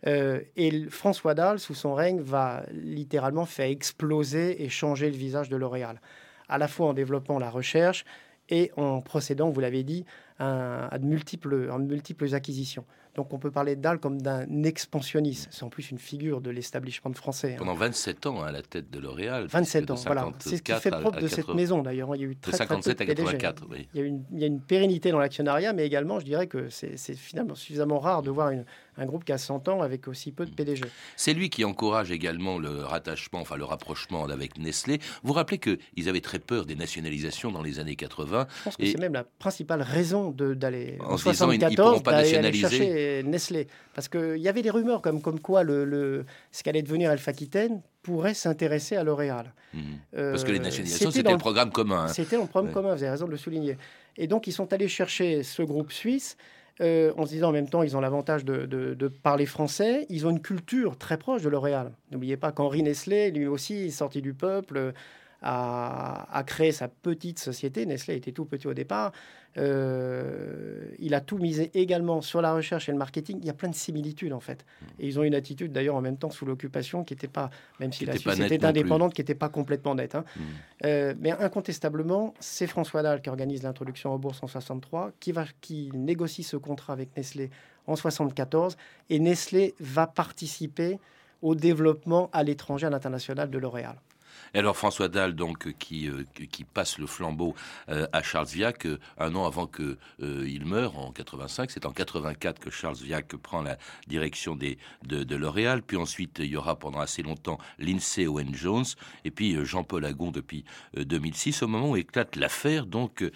Euh, 0.05 0.41
et 0.55 0.89
François 0.89 1.33
Dalle, 1.33 1.59
sous 1.59 1.75
son 1.75 1.93
règne, 1.93 2.19
va 2.19 2.63
littéralement 2.71 3.45
faire 3.45 3.67
exploser 3.67 4.63
et 4.63 4.69
changer 4.69 5.09
le 5.09 5.15
visage 5.15 5.49
de 5.49 5.55
L'Oréal, 5.55 6.01
à 6.49 6.57
la 6.57 6.67
fois 6.67 6.87
en 6.87 6.93
développant 6.93 7.39
la 7.39 7.49
recherche 7.49 8.05
et 8.49 8.71
en 8.75 9.01
procédant, 9.01 9.49
vous 9.49 9.61
l'avez 9.61 9.83
dit, 9.83 10.05
à, 10.39 10.97
de 10.97 11.05
multiples, 11.05 11.69
à 11.71 11.77
de 11.77 11.85
multiples 11.85 12.35
acquisitions. 12.35 12.85
Donc 13.15 13.31
on 13.31 13.37
peut 13.37 13.51
parler 13.51 13.75
d'Al 13.75 13.99
comme 13.99 14.21
d'un 14.21 14.63
expansionniste. 14.63 15.49
C'est 15.51 15.63
en 15.63 15.69
plus 15.69 15.91
une 15.91 15.99
figure 15.99 16.41
de 16.41 16.49
l'establishment 16.49 17.13
français. 17.13 17.53
Hein. 17.53 17.57
Pendant 17.59 17.75
27 17.75 18.25
ans 18.25 18.41
à 18.41 18.51
la 18.51 18.63
tête 18.63 18.89
de 18.89 18.99
L'Oréal. 18.99 19.45
27 19.47 19.91
ans, 19.91 19.95
voilà. 20.05 20.31
C'est 20.39 20.57
ce 20.57 20.61
qui 20.63 20.73
fait 20.73 20.89
propre 20.89 21.19
de 21.19 21.27
cette 21.27 21.53
maison 21.53 21.83
d'ailleurs. 21.83 22.15
Il 22.15 22.21
y 22.21 22.25
a 22.25 22.27
eu 22.27 22.35
très, 22.35 22.53
de 22.53 22.57
57 22.57 23.01
à 23.01 23.05
84, 23.05 23.63
oui. 23.69 23.87
Il 23.93 23.99
y, 23.99 24.03
a 24.03 24.05
une, 24.07 24.23
il 24.31 24.39
y 24.39 24.43
a 24.43 24.47
une 24.47 24.61
pérennité 24.61 25.11
dans 25.11 25.19
l'actionnariat, 25.19 25.73
mais 25.73 25.85
également, 25.85 26.19
je 26.19 26.25
dirais 26.25 26.47
que 26.47 26.69
c'est 26.69 26.97
finalement 27.15 27.55
suffisamment 27.55 27.99
rare 27.99 28.23
de 28.23 28.31
voir 28.31 28.49
une, 28.49 28.65
un 28.97 29.05
groupe 29.05 29.23
qui 29.23 29.31
a 29.31 29.37
100 29.37 29.67
ans 29.67 29.81
avec 29.81 30.07
aussi 30.07 30.31
peu 30.31 30.45
de 30.45 30.51
PDG. 30.51 30.83
C'est 31.15 31.33
lui 31.33 31.49
qui 31.49 31.65
encourage 31.65 32.11
également 32.11 32.57
le 32.57 32.83
rattachement, 32.83 33.39
enfin 33.41 33.57
le 33.57 33.65
rapprochement 33.65 34.25
avec 34.25 34.57
Nestlé. 34.57 34.99
Vous 35.23 35.33
rappelez 35.33 35.59
qu'ils 35.59 36.09
avaient 36.09 36.21
très 36.21 36.39
peur 36.39 36.65
des 36.65 36.75
nationalisations 36.75 37.51
dans 37.51 37.61
les 37.61 37.79
années 37.79 37.95
80. 37.95 38.47
Je 38.49 38.63
pense 38.63 38.77
que 38.77 38.85
c'est 38.85 38.99
même 38.99 39.13
la 39.13 39.23
principale 39.23 39.81
raison 39.81 40.31
d'aller 40.31 40.97
en, 41.01 41.13
en 41.13 41.17
74 41.17 42.03
d'aller 42.03 42.53
chercher 42.53 43.23
Nestlé. 43.23 43.67
Parce 43.93 44.07
qu'il 44.07 44.37
y 44.37 44.47
avait 44.47 44.61
des 44.61 44.71
rumeurs 44.71 45.01
comme, 45.01 45.21
comme 45.21 45.39
quoi 45.39 45.63
le, 45.63 45.85
le 45.85 46.25
ce 46.51 46.63
qu'allait 46.63 46.81
devenir 46.81 47.11
Alpha 47.11 47.31
Aquitaine 47.31 47.81
pourrait 48.01 48.33
s'intéresser 48.33 48.95
à 48.95 49.03
L'Oréal. 49.03 49.53
Mmh. 49.73 49.79
Parce 50.15 50.43
que 50.43 50.51
les 50.51 50.59
euh, 50.59 50.63
nationalisations, 50.63 51.11
c'était 51.11 51.31
le 51.31 51.37
programme 51.37 51.71
commun. 51.71 52.05
Hein. 52.05 52.07
C'était 52.09 52.37
le 52.37 52.45
programme 52.45 52.73
commun, 52.73 52.95
vous 52.95 53.01
avez 53.01 53.11
raison 53.11 53.25
de 53.25 53.31
le 53.31 53.37
souligner. 53.37 53.77
Et 54.17 54.27
donc, 54.27 54.45
ils 54.45 54.51
sont 54.51 54.71
allés 54.73 54.87
chercher 54.87 55.43
ce 55.43 55.63
groupe 55.63 55.91
suisse 55.91 56.37
euh, 56.81 57.13
en 57.17 57.25
se 57.25 57.31
disant 57.31 57.49
en 57.49 57.51
même 57.51 57.69
temps, 57.69 57.83
ils 57.83 57.95
ont 57.95 57.99
l'avantage 58.01 58.45
de, 58.45 59.07
parler 59.21 59.45
français. 59.45 60.05
Ils 60.09 60.25
ont 60.25 60.31
une 60.31 60.41
culture 60.41 60.97
très 60.97 61.17
proche 61.17 61.41
de 61.43 61.49
L'Oréal. 61.49 61.91
N'oubliez 62.11 62.37
pas 62.37 62.51
qu'Henri 62.51 62.83
Nestlé, 62.83 63.31
lui 63.31 63.47
aussi, 63.47 63.91
sorti 63.91 64.21
du 64.21 64.33
peuple, 64.33 64.93
a, 65.43 66.43
créé 66.45 66.71
sa 66.71 66.87
petite 66.87 67.39
société. 67.39 67.85
Nestlé 67.85 68.15
était 68.15 68.31
tout 68.31 68.45
petit 68.45 68.67
au 68.67 68.73
départ. 68.73 69.11
Euh, 69.57 70.85
il 70.97 71.13
a 71.13 71.21
tout 71.21 71.37
misé 71.37 71.69
également 71.75 72.21
sur 72.21 72.41
la 72.41 72.53
recherche 72.53 72.89
et 72.89 72.91
le 72.91 72.97
marketing. 72.97 73.37
Il 73.39 73.45
y 73.45 73.49
a 73.49 73.53
plein 73.53 73.69
de 73.69 73.75
similitudes 73.75 74.33
en 74.33 74.39
fait. 74.39 74.65
Et 74.99 75.07
ils 75.07 75.19
ont 75.19 75.23
une 75.23 75.35
attitude 75.35 75.71
d'ailleurs 75.71 75.95
en 75.95 76.01
même 76.01 76.17
temps 76.17 76.31
sous 76.31 76.45
l'occupation 76.45 77.03
qui 77.03 77.13
n'était 77.13 77.27
pas, 77.27 77.51
même 77.79 77.93
si 77.93 78.05
la 78.05 78.17
Suisse 78.17 78.39
était 78.39 78.65
indépendante, 78.65 79.13
qui 79.13 79.21
n'était 79.21 79.35
pas 79.35 79.49
complètement 79.49 79.95
nette. 79.95 80.15
Hein. 80.15 80.25
Hmm. 80.35 80.41
Euh, 80.85 81.13
mais 81.19 81.31
incontestablement, 81.31 82.33
c'est 82.39 82.67
François 82.67 83.03
Dalle 83.03 83.21
qui 83.21 83.29
organise 83.29 83.63
l'introduction 83.63 84.11
en 84.11 84.17
bourse 84.17 84.41
en 84.41 84.47
63, 84.47 85.11
qui, 85.19 85.31
va, 85.31 85.45
qui 85.61 85.91
négocie 85.93 86.43
ce 86.43 86.57
contrat 86.57 86.93
avec 86.93 87.15
Nestlé 87.15 87.51
en 87.85 87.95
74, 87.95 88.77
et 89.09 89.19
Nestlé 89.19 89.75
va 89.79 90.07
participer 90.07 90.99
au 91.41 91.55
développement 91.55 92.29
à 92.31 92.41
l'étranger, 92.43 92.87
à 92.87 92.89
l'international 92.89 93.49
de 93.49 93.57
L'Oréal. 93.57 93.97
Alors 94.55 94.77
François 94.77 95.07
Dalle, 95.07 95.33
donc, 95.33 95.73
qui, 95.79 96.07
euh, 96.07 96.25
qui 96.51 96.63
passe 96.63 96.99
le 96.99 97.07
flambeau 97.07 97.55
euh, 97.89 98.05
à 98.13 98.21
Charles 98.21 98.47
Viac 98.47 98.85
euh, 98.85 98.99
un 99.17 99.33
an 99.35 99.45
avant 99.45 99.65
que 99.67 99.97
il 100.19 100.65
meure 100.65 100.97
en 100.97 101.11
85. 101.11 101.71
C'est 101.71 101.85
en 101.85 101.91
84 101.91 102.59
que 102.59 102.69
Charles 102.69 102.97
Viac 102.97 103.35
prend 103.35 103.61
la 103.61 103.77
direction 104.07 104.55
des, 104.55 104.77
de, 105.03 105.35
L'Oréal. 105.35 105.81
Puis 105.81 105.97
ensuite, 105.97 106.39
il 106.39 106.47
y 106.47 106.55
aura 106.55 106.77
pendant 106.77 106.99
assez 106.99 107.23
longtemps 107.23 107.57
Lindsay 107.79 108.27
Owen 108.27 108.53
Jones 108.53 108.85
et 109.25 109.31
puis 109.31 109.55
Jean-Paul 109.65 110.05
Agon 110.05 110.31
depuis 110.31 110.63
2006, 110.95 111.63
au 111.63 111.67
moment 111.67 111.91
où 111.91 111.97
éclate 111.97 112.35
l'affaire, 112.35 112.85
donc, 112.85 113.29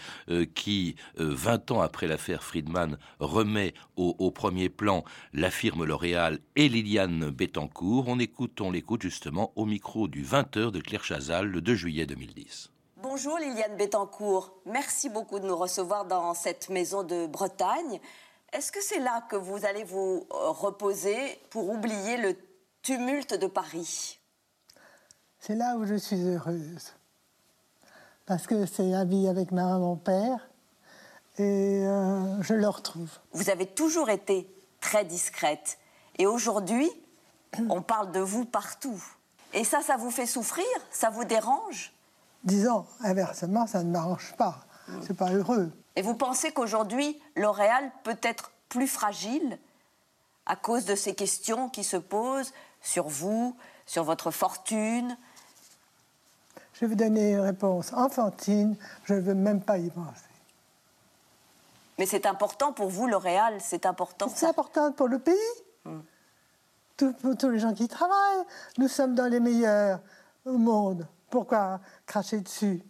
qui, 0.53 0.95
20 1.17 1.71
ans 1.71 1.81
après 1.81 2.07
l'affaire 2.07 2.43
Friedman, 2.43 2.97
remet 3.19 3.73
au, 3.95 4.15
au, 4.19 4.31
premier 4.31 4.69
plan 4.69 5.03
la 5.33 5.49
firme 5.49 5.85
L'Oréal 5.85 6.39
et 6.55 6.69
Liliane 6.69 7.29
Bettencourt. 7.29 8.05
On 8.07 8.19
écoute, 8.19 8.61
on 8.61 8.71
l'écoute 8.71 9.01
justement 9.01 9.51
au 9.55 9.65
micro 9.65 10.07
du 10.07 10.23
20h 10.23 10.71
de 10.71 10.79
Claire 10.87 11.03
Chazal 11.03 11.47
le 11.47 11.59
2 11.59 11.75
juillet 11.75 12.05
2010. 12.05 12.69
Bonjour 12.95 13.37
Liliane 13.37 13.75
Bettencourt, 13.75 14.53
merci 14.65 15.09
beaucoup 15.09 15.37
de 15.39 15.45
nous 15.45 15.57
recevoir 15.57 16.05
dans 16.05 16.33
cette 16.33 16.69
maison 16.69 17.03
de 17.03 17.27
Bretagne. 17.27 17.99
Est-ce 18.53 18.71
que 18.71 18.81
c'est 18.81 18.99
là 18.99 19.21
que 19.29 19.35
vous 19.35 19.65
allez 19.65 19.83
vous 19.83 20.25
euh, 20.31 20.49
reposer 20.49 21.17
pour 21.49 21.69
oublier 21.69 22.15
le 22.15 22.37
tumulte 22.83 23.33
de 23.33 23.47
Paris? 23.47 24.17
C'est 25.39 25.55
là 25.55 25.75
où 25.75 25.85
je 25.85 25.95
suis 25.95 26.21
heureuse. 26.21 26.93
Parce 28.25 28.47
que 28.47 28.65
c'est 28.65 28.89
la 28.89 29.03
vie 29.03 29.27
avec 29.27 29.51
ma 29.51 29.65
maman-père 29.65 30.47
et 31.37 31.85
euh, 31.85 32.41
je 32.41 32.53
le 32.53 32.69
retrouve. 32.69 33.11
Vous 33.33 33.49
avez 33.49 33.65
toujours 33.65 34.09
été 34.09 34.49
très 34.79 35.03
discrète 35.03 35.79
et 36.17 36.25
aujourd'hui, 36.25 36.89
on 37.67 37.81
parle 37.81 38.13
de 38.13 38.21
vous 38.21 38.45
partout. 38.45 39.03
Et 39.57 39.63
ça, 39.63 39.81
ça 39.81 39.97
vous 39.97 40.11
fait 40.11 40.27
souffrir? 40.27 40.67
Ça 40.91 41.09
vous 41.09 41.23
dérange? 41.23 41.91
Disons, 42.43 42.85
inversement, 43.03 43.65
ça 43.65 43.81
ne 43.83 43.89
m'arrange 43.89 44.35
pas. 44.37 44.59
C'est 45.01 45.17
pas 45.17 45.31
heureux. 45.31 45.71
Et 45.95 46.03
vous 46.03 46.13
pensez 46.13 46.51
qu'aujourd'hui, 46.51 47.19
L'Oréal 47.35 47.91
peut 48.03 48.19
être 48.21 48.51
plus 48.69 48.87
fragile 48.87 49.57
à 50.45 50.55
cause 50.55 50.85
de 50.85 50.93
ces 50.93 51.15
questions 51.15 51.69
qui 51.69 51.83
se 51.83 51.97
posent 51.97 52.53
sur 52.83 53.07
vous, 53.07 53.57
sur 53.87 54.03
votre 54.03 54.29
fortune? 54.29 55.17
Je 56.73 56.81
vais 56.81 56.87
vous 56.87 56.95
donner 56.95 57.31
une 57.31 57.39
réponse 57.39 57.93
enfantine, 57.93 58.75
je 59.05 59.15
ne 59.15 59.21
veux 59.21 59.33
même 59.33 59.61
pas 59.61 59.79
y 59.79 59.89
penser. 59.89 60.21
Mais 61.97 62.05
c'est 62.05 62.27
important 62.27 62.73
pour 62.73 62.89
vous, 62.89 63.07
L'Oréal, 63.07 63.57
c'est 63.59 63.87
important. 63.87 64.29
C'est 64.29 64.45
important 64.45 64.91
pour 64.91 65.07
le 65.07 65.17
pays. 65.17 65.35
Hmm. 65.83 66.01
Tous 66.97 67.49
les 67.49 67.59
gens 67.59 67.73
qui 67.73 67.87
travaillent. 67.87 68.43
Nous 68.77 68.87
sommes 68.87 69.15
dans 69.15 69.27
les 69.27 69.39
meilleurs 69.39 69.99
au 70.45 70.57
monde. 70.57 71.07
Pourquoi 71.29 71.79
cracher 72.05 72.41
dessus? 72.41 72.81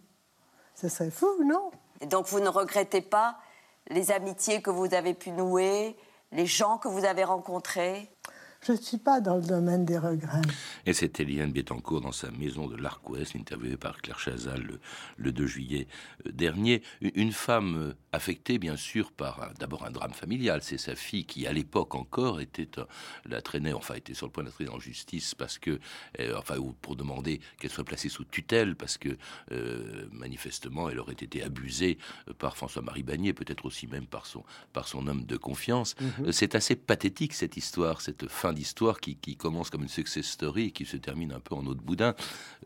Ce 0.74 0.88
serait 0.88 1.10
fou, 1.10 1.44
non? 1.44 1.70
Et 2.00 2.06
donc 2.06 2.26
vous 2.26 2.40
ne 2.40 2.48
regrettez 2.48 3.00
pas 3.00 3.38
les 3.88 4.10
amitiés 4.10 4.62
que 4.62 4.70
vous 4.70 4.94
avez 4.94 5.14
pu 5.14 5.30
nouer, 5.30 5.96
les 6.32 6.46
gens 6.46 6.78
que 6.78 6.88
vous 6.88 7.04
avez 7.04 7.24
rencontrés? 7.24 8.10
Je 8.60 8.72
ne 8.72 8.76
suis 8.76 8.98
pas 8.98 9.20
dans 9.20 9.36
le 9.36 9.42
domaine 9.42 9.84
des 9.84 9.98
regrets. 9.98 10.42
Et 10.84 10.92
c'était 10.92 11.24
Liane 11.24 11.52
Bettencourt 11.52 12.00
dans 12.00 12.12
sa 12.12 12.30
maison 12.30 12.66
de 12.66 12.76
l'Arc-Ouest, 12.76 13.36
interviewée 13.36 13.76
par 13.76 14.00
Claire 14.02 14.18
Chazal 14.18 14.78
le, 15.16 15.32
2 15.32 15.46
juillet 15.46 15.86
euh, 16.26 16.32
dernier. 16.32 16.82
Une 17.00 17.32
femme 17.32 17.76
euh, 17.76 17.94
affectée, 18.12 18.58
bien 18.58 18.76
sûr, 18.76 19.12
par 19.12 19.52
d'abord 19.58 19.84
un 19.84 19.90
drame 19.90 20.12
familial. 20.12 20.60
C'est 20.62 20.78
sa 20.78 20.96
fille 20.96 21.24
qui, 21.24 21.46
à 21.46 21.52
l'époque 21.52 21.94
encore, 21.94 22.40
était 22.40 22.68
la 23.26 23.40
traînait, 23.42 23.72
enfin, 23.72 23.94
était 23.94 24.14
sur 24.14 24.26
le 24.26 24.32
point 24.32 24.44
d'être 24.44 24.68
en 24.72 24.80
justice 24.80 25.34
parce 25.34 25.58
que, 25.58 25.78
euh, 26.20 26.36
enfin, 26.36 26.56
pour 26.82 26.96
demander 26.96 27.40
qu'elle 27.60 27.70
soit 27.70 27.84
placée 27.84 28.08
sous 28.08 28.24
tutelle 28.24 28.74
parce 28.76 28.98
que, 28.98 29.16
manifestement, 30.12 30.88
elle 30.90 30.98
aurait 30.98 31.12
été 31.12 31.42
abusée 31.42 31.98
par 32.38 32.56
François-Marie 32.56 33.02
Bagné, 33.02 33.32
peut-être 33.32 33.64
aussi 33.64 33.86
même 33.86 34.06
par 34.06 34.26
son, 34.26 34.42
par 34.72 34.88
son 34.88 35.06
homme 35.06 35.24
de 35.24 35.36
confiance. 35.36 35.94
Mhm. 36.00 36.32
C'est 36.32 36.54
assez 36.54 36.76
pathétique, 36.76 37.34
cette 37.34 37.56
histoire, 37.56 38.00
cette 38.00 38.28
fin 38.28 38.47
d'histoire 38.52 39.00
qui, 39.00 39.16
commence 39.36 39.70
comme 39.70 39.82
une 39.82 39.88
success 39.88 40.26
story 40.26 40.66
et 40.66 40.70
qui 40.70 40.84
se 40.84 40.96
termine 40.96 41.32
un 41.32 41.40
peu 41.40 41.54
en 41.54 41.66
eau 41.66 41.74
de 41.74 41.80
boudin. 41.80 42.14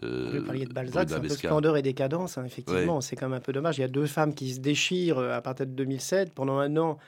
Euh, 0.03 0.39
Vous 0.41 0.47
parliez 0.47 0.67
de 0.67 0.73
Balzac, 0.73 1.09
c'est 1.09 1.15
un 1.17 1.21
peu 1.21 1.29
splendeur 1.29 1.77
et 1.77 1.83
décadence, 1.83 2.39
hein, 2.39 2.45
effectivement. 2.45 3.01
C'est 3.01 3.17
quand 3.17 3.29
même 3.29 3.39
un 3.39 3.43
peu 3.43 3.53
dommage. 3.53 3.79
Il 3.79 3.83
y 3.83 3.85
a 3.85 3.89
deux 3.89 4.07
femmes 4.07 4.35
qui 4.35 4.55
se 4.55 4.61
déchirent 4.61 5.19
euh, 5.19 5.37
à 5.37 5.41
partir 5.41 5.67
de 5.67 5.73
2007. 5.73 6.33
Pendant 6.33 6.59
un 6.59 6.77
an, 6.77 6.99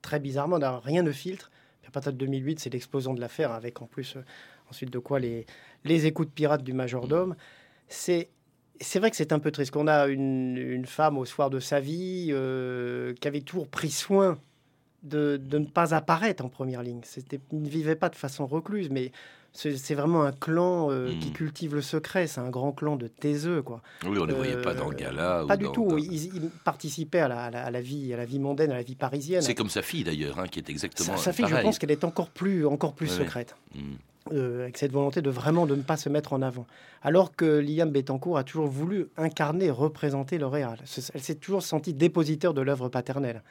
très 0.00 0.20
bizarrement, 0.20 0.58
rien 0.80 1.02
ne 1.02 1.12
filtre. 1.12 1.50
à 1.86 1.90
partir 1.90 2.12
de 2.12 2.18
2008, 2.18 2.60
c'est 2.60 2.70
l'explosion 2.70 3.14
de 3.14 3.20
l'affaire, 3.20 3.52
avec 3.52 3.82
en 3.82 3.86
plus, 3.86 4.16
euh, 4.16 4.24
ensuite 4.70 4.90
de 4.90 4.98
quoi, 4.98 5.18
les, 5.18 5.46
les 5.84 6.06
écoutes 6.06 6.30
pirates 6.30 6.64
du 6.64 6.72
majordome. 6.72 7.34
C'est 7.88 8.30
c'est 8.80 8.98
vrai 8.98 9.10
que 9.10 9.16
c'est 9.16 9.32
un 9.32 9.38
peu 9.38 9.52
triste 9.52 9.70
qu'on 9.70 9.86
a 9.86 10.08
une, 10.08 10.86
femme 10.86 11.16
au 11.16 11.24
soir 11.24 11.50
de 11.50 11.60
sa 11.60 11.78
vie 11.78 12.34
qui 13.20 13.28
avait 13.28 13.42
toujours 13.42 13.68
pris 13.68 13.90
soin 13.90 14.38
de, 15.02 15.40
ne 15.50 15.64
pas 15.64 15.94
apparaître 15.94 16.44
en 16.44 16.48
première 16.48 16.82
ligne. 16.82 17.00
C'était, 17.04 17.40
ils 17.52 17.62
ne 17.62 17.68
vivaient 17.68 17.96
pas 17.96 18.08
de 18.08 18.16
façon 18.16 18.46
recluse, 18.46 18.90
mais 18.90 19.12
c'est 19.52 19.94
vraiment 19.94 20.22
un 20.22 20.32
clan 20.32 20.90
euh, 20.90 21.12
qui 21.20 21.28
hmm. 21.28 21.32
cultive 21.32 21.74
le 21.74 21.82
secret. 21.82 22.26
C'est 22.26 22.40
un 22.40 22.48
grand 22.48 22.72
clan 22.72 22.96
de 22.96 23.06
taiseux, 23.08 23.62
quoi. 23.62 23.82
Oui, 24.04 24.16
on 24.18 24.22
ne 24.22 24.28
les 24.28 24.34
voyait 24.34 24.62
pas 24.62 24.74
dans 24.74 24.88
le 24.88 24.96
euh, 24.96 24.98
gala. 24.98 25.44
Pas 25.46 25.58
du 25.58 25.70
tout. 25.72 25.98
Ils, 25.98 26.50
participaient 26.64 27.20
à 27.20 27.28
la, 27.28 27.80
vie, 27.80 28.14
à 28.14 28.16
la 28.16 28.24
vie 28.24 28.38
mondaine, 28.38 28.70
à 28.70 28.76
la 28.76 28.82
vie 28.82 28.94
parisienne. 28.94 29.42
C'est 29.42 29.54
comme 29.54 29.68
sa 29.68 29.82
fille 29.82 30.04
d'ailleurs, 30.04 30.38
hein, 30.38 30.48
qui 30.48 30.58
est 30.58 30.70
exactement. 30.70 31.16
Sa, 31.16 31.32
fille, 31.32 31.46
je 31.48 31.56
pense 31.56 31.78
qu'elle 31.78 31.90
est 31.90 32.04
encore 32.04 32.30
plus, 32.30 32.64
encore 32.66 32.94
plus 32.94 33.08
secrète. 33.08 33.56
Hmm. 33.74 33.96
Euh, 34.30 34.62
avec 34.62 34.78
cette 34.78 34.92
volonté 34.92 35.20
de 35.20 35.30
vraiment 35.30 35.66
de 35.66 35.74
ne 35.74 35.82
pas 35.82 35.96
se 35.96 36.08
mettre 36.08 36.32
en 36.32 36.42
avant. 36.42 36.64
Alors 37.02 37.34
que 37.34 37.44
Liam 37.44 37.90
Bettencourt 37.90 38.38
a 38.38 38.44
toujours 38.44 38.68
voulu 38.68 39.08
incarner, 39.16 39.68
représenter 39.68 40.38
L'Oréal. 40.38 40.78
Elle 41.14 41.20
s'est 41.20 41.34
toujours 41.34 41.64
sentie 41.64 41.92
dépositeur 41.92 42.54
de 42.54 42.60
l'œuvre 42.60 42.88
paternelle. 42.88 43.42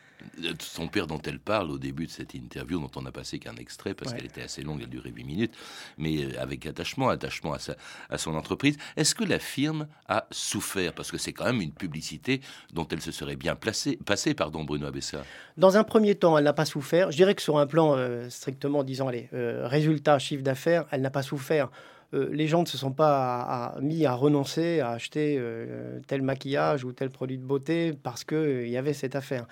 Euh, 0.45 0.53
son 0.59 0.87
père 0.87 1.07
dont 1.07 1.21
elle 1.25 1.39
parle 1.39 1.71
au 1.71 1.77
début 1.77 2.05
de 2.05 2.11
cette 2.11 2.33
interview, 2.35 2.79
dont 2.79 2.91
on 2.95 3.01
n'a 3.01 3.11
passé 3.11 3.37
qu'un 3.37 3.55
extrait 3.55 3.93
parce 3.93 4.13
qu'elle 4.13 4.25
était 4.25 4.43
assez 4.43 4.61
longue, 4.61 4.79
elle 4.81 4.89
durait 4.89 5.09
8 5.09 5.25
minutes, 5.25 5.53
mais 5.97 6.23
euh, 6.23 6.39
avec 6.39 6.65
attachement, 6.65 7.09
attachement 7.09 7.51
à, 7.51 7.59
sa, 7.59 7.75
à 8.09 8.17
son 8.17 8.33
entreprise. 8.35 8.77
Est-ce 8.95 9.13
que 9.13 9.25
la 9.25 9.39
firme 9.39 9.87
a 10.07 10.25
souffert? 10.31 10.93
Parce 10.93 11.11
que 11.11 11.17
c'est 11.17 11.33
quand 11.33 11.45
même 11.45 11.59
une 11.59 11.73
publicité 11.73 12.39
dont 12.71 12.87
elle 12.89 13.01
se 13.01 13.11
serait 13.11 13.35
bien 13.35 13.55
placée, 13.55 13.97
passée, 14.05 14.33
pardon, 14.33 14.63
Bruno 14.63 14.87
Abessa. 14.87 15.25
Dans 15.57 15.75
un 15.75 15.83
premier 15.83 16.15
temps, 16.15 16.37
elle 16.37 16.45
n'a 16.45 16.53
pas 16.53 16.65
souffert. 16.65 17.11
Je 17.11 17.17
dirais 17.17 17.35
que 17.35 17.41
sur 17.41 17.57
un 17.57 17.67
plan 17.67 17.97
strictement, 18.29 18.83
disons, 18.83 19.09
allez, 19.09 19.27
résultat, 19.33 20.17
chiffre 20.17 20.43
d'affaires, 20.43 20.60
elle 20.67 21.01
n'a 21.01 21.11
pas 21.11 21.23
souffert. 21.23 21.69
Euh, 22.13 22.29
les 22.31 22.47
gens 22.47 22.61
ne 22.61 22.67
se 22.67 22.77
sont 22.77 22.91
pas 22.91 23.75
mis 23.81 24.05
à 24.05 24.13
renoncer 24.13 24.81
à 24.81 24.91
acheter 24.91 25.37
euh, 25.39 25.99
tel 26.07 26.21
maquillage 26.21 26.83
ou 26.83 26.91
tel 26.91 27.09
produit 27.09 27.37
de 27.37 27.43
beauté 27.43 27.93
parce 27.93 28.23
qu'il 28.23 28.37
euh, 28.37 28.67
y 28.67 28.77
avait 28.77 28.93
cette 28.93 29.15
affaire. 29.15 29.47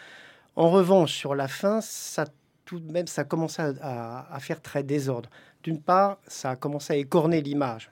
En 0.55 0.69
revanche, 0.69 1.13
sur 1.13 1.35
la 1.35 1.47
fin, 1.47 1.79
ça 1.81 2.25
tout 2.65 2.79
de 2.79 2.91
même, 2.91 3.07
ça 3.07 3.21
a 3.21 3.25
commencé 3.25 3.63
à, 3.81 4.37
faire 4.39 4.61
très 4.61 4.83
désordre. 4.83 5.29
D'une 5.63 5.81
part, 5.81 6.19
ça 6.27 6.51
a 6.51 6.55
commencé 6.55 6.93
à 6.93 6.97
écorner 6.97 7.41
l'image 7.41 7.91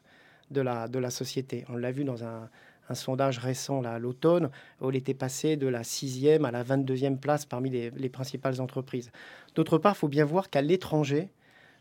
de 0.51 0.61
la, 0.61 1.09
société. 1.09 1.65
On 1.69 1.77
l'a 1.77 1.91
vu 1.91 2.03
dans 2.03 2.23
un, 2.23 2.47
sondage 2.93 3.39
récent 3.39 3.81
à 3.83 3.97
l'automne, 3.97 4.51
où 4.79 4.89
elle 4.89 4.95
était 4.95 5.15
passée 5.15 5.57
de 5.57 5.65
la 5.65 5.83
sixième 5.83 6.45
à 6.45 6.51
la 6.51 6.63
22e 6.63 7.17
place 7.17 7.43
parmi 7.43 7.71
les, 7.71 7.89
les 7.89 8.09
principales 8.09 8.61
entreprises. 8.61 9.09
D'autre 9.55 9.79
part, 9.79 9.95
il 9.95 9.97
faut 9.97 10.07
bien 10.07 10.25
voir 10.25 10.51
qu'à 10.51 10.61
l'étranger, 10.61 11.29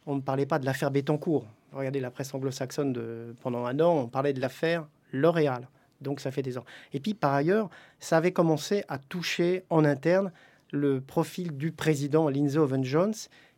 on 0.06 0.14
ne 0.14 0.20
parlait 0.20 0.46
pas 0.46 0.58
de 0.58 0.64
l'affaire 0.64 0.90
Bettencourt. 0.90 1.46
Regardez 1.72 2.00
la 2.00 2.10
presse 2.10 2.32
anglo-saxonne 2.32 2.92
de, 2.92 3.34
pendant 3.42 3.66
un 3.66 3.78
an, 3.80 4.04
on 4.04 4.08
parlait 4.08 4.32
de 4.32 4.40
l'affaire 4.40 4.86
L'Oréal. 5.12 5.68
Donc 6.00 6.20
ça 6.20 6.30
fait 6.30 6.42
des 6.42 6.58
ans. 6.58 6.64
Et 6.92 7.00
puis 7.00 7.14
par 7.14 7.34
ailleurs, 7.34 7.70
ça 8.00 8.18
avait 8.18 8.32
commencé 8.32 8.84
à 8.88 8.98
toucher 8.98 9.64
en 9.70 9.84
interne 9.84 10.32
le 10.72 11.00
profil 11.00 11.56
du 11.56 11.72
président 11.72 12.28
Lindsay 12.28 12.58
Owen-Jones, 12.58 13.14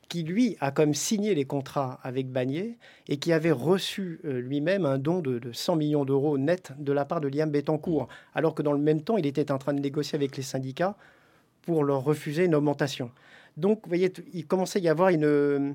qui 0.09 0.23
lui 0.23 0.57
a 0.61 0.71
comme 0.71 0.95
signé 0.95 1.35
les 1.35 1.45
contrats 1.45 2.01
avec 2.03 2.31
Bagné 2.31 2.79
et 3.09 3.19
qui 3.19 3.33
avait 3.33 3.51
reçu 3.51 4.21
euh, 4.25 4.41
lui-même 4.41 4.87
un 4.87 4.99
don 4.99 5.21
de, 5.21 5.41
100 5.53 5.77
millions 5.77 6.05
d'euros 6.05 6.39
net 6.39 6.73
de 6.79 6.93
la 6.93 7.05
part 7.05 7.21
de 7.21 7.29
Liam 7.29 7.51
Bettencourt, 7.51 8.09
alors 8.35 8.55
que 8.55 8.63
dans 8.63 8.73
le 8.73 8.79
même 8.79 9.03
temps, 9.03 9.19
il 9.19 9.27
était 9.27 9.53
en 9.53 9.59
train 9.59 9.75
de 9.75 9.81
négocier 9.81 10.17
avec 10.17 10.37
les 10.37 10.43
syndicats 10.43 10.97
pour 11.63 11.85
leur 11.85 12.03
refuser 12.05 12.45
une 12.45 12.55
augmentation. 12.55 13.11
Donc, 13.59 13.81
vous 13.83 13.89
voyez, 13.89 14.11
il 14.33 14.47
commençait 14.47 14.79
à 14.79 14.83
y 14.83 14.89
avoir 14.89 15.11
une, 15.11 15.75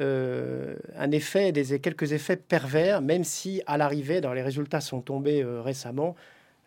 euh, 0.00 0.76
un 0.96 1.10
effet, 1.10 1.52
des, 1.52 1.80
quelques 1.80 2.12
effets 2.12 2.36
pervers, 2.36 3.00
même 3.00 3.24
si 3.24 3.62
à 3.66 3.76
l'arrivée, 3.76 4.20
dans 4.20 4.32
les 4.32 4.42
résultats 4.42 4.80
sont 4.80 5.00
tombés 5.00 5.42
euh, 5.42 5.60
récemment, 5.60 6.14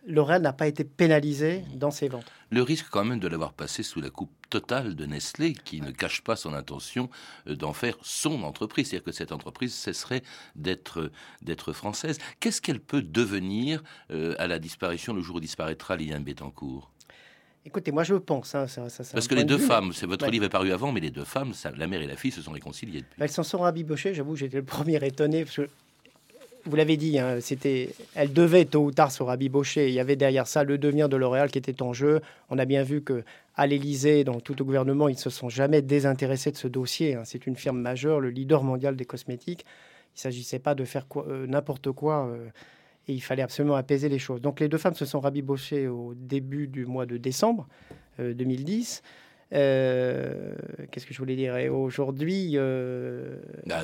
L'Oréal 0.08 0.42
n'a 0.42 0.52
pas 0.52 0.66
été 0.66 0.84
pénalisé 0.84 1.64
dans 1.76 1.92
ses 1.92 2.08
ventes. 2.08 2.26
Le 2.50 2.64
risque 2.64 2.88
quand 2.90 3.06
même 3.06 3.20
de 3.20 3.28
l'avoir 3.28 3.54
passé 3.54 3.84
sous 3.84 4.02
la 4.02 4.10
coupe 4.10 4.32
totale 4.50 4.96
de 4.96 5.06
Nestlé, 5.06 5.54
qui 5.54 5.80
ne 5.80 5.92
cache 5.92 6.22
pas 6.22 6.36
son 6.36 6.56
intention 6.56 7.08
euh, 7.46 7.56
d'en 7.56 7.72
faire 7.72 7.96
son 8.02 8.42
entreprise, 8.42 8.88
c'est-à-dire 8.90 9.06
que 9.06 9.12
cette 9.12 9.32
entreprise 9.32 9.76
cesserait 9.76 10.24
d'être 10.56 11.12
française. 11.72 12.18
Qu'est-ce 12.40 12.64
qu'elle 12.64 12.80
peut 12.80 13.04
devenir 13.04 13.84
à 14.10 14.48
la 14.48 14.58
disparition, 14.58 15.14
le 15.14 15.22
jour 15.22 15.36
où 15.36 15.40
disparaîtra 15.40 15.96
Liliane 15.96 16.24
Bettencourt? 16.24 16.92
Écoutez, 17.66 17.92
moi 17.92 18.04
je 18.04 18.16
pense. 18.16 18.56
Hein, 18.56 18.66
Parce 19.14 19.28
que 19.28 19.36
les 19.36 19.44
deux 19.44 19.58
femmes, 19.58 19.94
c'est 19.94 20.08
votre 20.08 20.28
livre 20.28 20.46
est 20.46 20.50
paru 20.50 20.72
avant, 20.72 20.92
mais 20.92 21.00
les 21.00 21.12
deux 21.12 21.26
femmes, 21.26 21.54
la 21.78 21.88
mère 21.88 22.02
et 22.02 22.08
la 22.08 22.16
fille, 22.16 22.32
se 22.32 22.42
sont 22.42 22.52
réconciliées 22.52 23.02
depuis. 23.02 23.18
Elles 23.20 23.30
s'en 23.30 23.44
sont 23.44 23.60
rabibochées. 23.60 24.14
J'avoue, 24.14 24.36
j'étais 24.36 24.58
le 24.58 24.64
premier 24.64 25.04
étonné. 25.06 25.44
Parce 25.44 25.58
que, 25.58 25.70
vous 26.66 26.76
l'avez 26.76 26.98
dit, 26.98 27.20
hein, 27.20 27.40
c'était, 27.40 27.90
elles 28.16 28.34
devaient 28.34 28.66
tôt 28.66 28.86
ou 28.86 28.92
tard 28.92 29.12
se 29.12 29.24
rabibocher. 29.24 29.88
Il 29.90 29.94
y 29.94 30.00
avait 30.00 30.16
derrière 30.16 30.48
ça 30.48 30.64
le 30.64 30.78
devenir 30.78 31.10
de 31.10 31.18
L'Oréal 31.18 31.52
qui 31.52 31.58
était 31.58 31.82
en 31.82 31.94
jeu. 31.94 32.22
On 32.50 32.58
a 32.58 32.66
bien 32.66 32.84
vu 32.84 33.02
que 33.02 33.24
à 33.56 33.68
l'Élysée, 33.68 34.24
dans 34.24 34.40
tout 34.40 34.56
le 34.58 34.64
gouvernement, 34.64 35.08
ils 35.08 35.14
ne 35.14 35.20
se 35.20 35.30
sont 35.30 35.50
jamais 35.50 35.82
désintéressés 35.82 36.52
de 36.52 36.58
ce 36.58 36.68
dossier. 36.68 37.16
Hein. 37.16 37.24
C'est 37.26 37.46
une 37.46 37.56
firme 37.56 37.80
majeure, 37.80 38.20
le 38.20 38.30
leader 38.30 38.64
mondial 38.64 38.96
des 38.96 39.06
cosmétiques. 39.06 39.66
Il 40.14 40.18
ne 40.18 40.22
s'agissait 40.22 40.60
pas 40.60 40.76
de 40.76 40.84
faire 40.86 41.06
euh, 41.16 41.48
n'importe 41.48 41.92
quoi. 41.92 42.28
Euh, 42.28 42.48
et 43.12 43.14
il 43.14 43.20
fallait 43.20 43.44
absolument 43.44 43.76
apaiser 43.76 44.08
les 44.10 44.20
choses. 44.20 44.42
Donc 44.42 44.60
les 44.60 44.70
deux 44.70 44.78
femmes 44.78 44.94
se 44.94 45.06
sont 45.06 45.20
rabibochées 45.20 45.88
au 45.88 46.14
début 46.16 46.68
du 46.68 46.86
mois 46.86 47.06
de 47.06 47.18
décembre 47.18 47.68
2010. 48.20 49.02
Euh, 49.04 49.12
euh, 49.54 50.86
qu'est-ce 50.90 51.06
que 51.06 51.14
je 51.14 51.20
voulais 51.20 51.36
dire? 51.36 51.54
Aujourd'hui, 51.74 52.54
euh, 52.56 53.36
bah, 53.66 53.82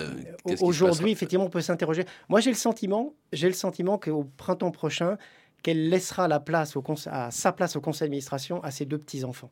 aujourd'hui, 0.61 1.11
effectivement, 1.11 1.45
on 1.45 1.49
peut 1.49 1.59
s'interroger. 1.59 2.05
Moi, 2.29 2.39
j'ai 2.39 2.51
le 2.51 2.55
sentiment, 2.55 3.13
j'ai 3.33 3.47
le 3.47 3.53
sentiment 3.53 3.97
qu'au 3.97 4.23
printemps 4.37 4.71
prochain, 4.71 5.17
qu'elle 5.63 5.89
laissera 5.89 6.27
sa 6.27 7.51
place 7.51 7.75
au 7.75 7.81
conseil 7.81 8.07
d'administration 8.07 8.63
à 8.63 8.71
ses 8.71 8.85
deux 8.85 8.97
petits-enfants. 8.97 9.51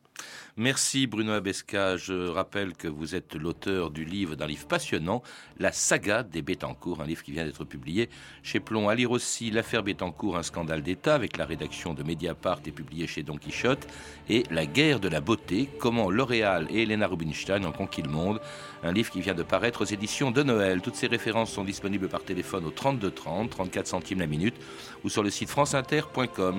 Merci 0.56 1.06
Bruno 1.06 1.32
Abesca. 1.32 1.96
Je 1.96 2.28
rappelle 2.28 2.74
que 2.74 2.88
vous 2.88 3.14
êtes 3.14 3.34
l'auteur 3.34 3.90
du 3.90 4.04
livre, 4.04 4.34
d'un 4.34 4.46
livre 4.46 4.66
passionnant, 4.66 5.22
La 5.58 5.72
saga 5.72 6.22
des 6.22 6.42
Bettencourt, 6.42 7.00
un 7.02 7.06
livre 7.06 7.22
qui 7.22 7.32
vient 7.32 7.44
d'être 7.44 7.64
publié 7.64 8.08
chez 8.42 8.60
Plomb. 8.60 8.88
À 8.88 8.94
lire 8.94 9.10
aussi 9.10 9.50
L'affaire 9.50 9.82
Bettencourt, 9.82 10.36
un 10.36 10.42
scandale 10.42 10.82
d'État, 10.82 11.14
avec 11.14 11.36
la 11.36 11.44
rédaction 11.44 11.92
de 11.92 12.02
Mediapart 12.02 12.60
et 12.66 12.72
publié 12.72 13.06
chez 13.06 13.22
Don 13.22 13.36
Quichotte, 13.36 13.86
et 14.28 14.44
La 14.50 14.66
guerre 14.66 15.00
de 15.00 15.08
la 15.08 15.20
beauté, 15.20 15.68
comment 15.78 16.10
L'Oréal 16.10 16.66
et 16.70 16.82
Elena 16.82 17.06
Rubinstein 17.06 17.64
ont 17.64 17.72
conquis 17.72 18.02
le 18.02 18.10
monde, 18.10 18.40
un 18.82 18.92
livre 18.92 19.10
qui 19.10 19.20
vient 19.20 19.34
de 19.34 19.42
paraître 19.42 19.82
aux 19.82 19.86
éditions 19.86 20.30
de 20.30 20.42
Noël. 20.42 20.80
Toutes 20.80 20.96
ces 20.96 21.06
références 21.08 21.52
sont 21.52 21.64
disponibles 21.64 22.08
par 22.08 22.22
téléphone 22.22 22.64
au 22.64 22.70
32 22.70 23.10
30, 23.10 23.50
34 23.50 23.86
centimes 23.86 24.20
la 24.20 24.26
minute, 24.26 24.54
ou 25.04 25.08
sur 25.08 25.22
le 25.22 25.30
site 25.30 25.48
France 25.48 25.74
Inter 25.74 25.95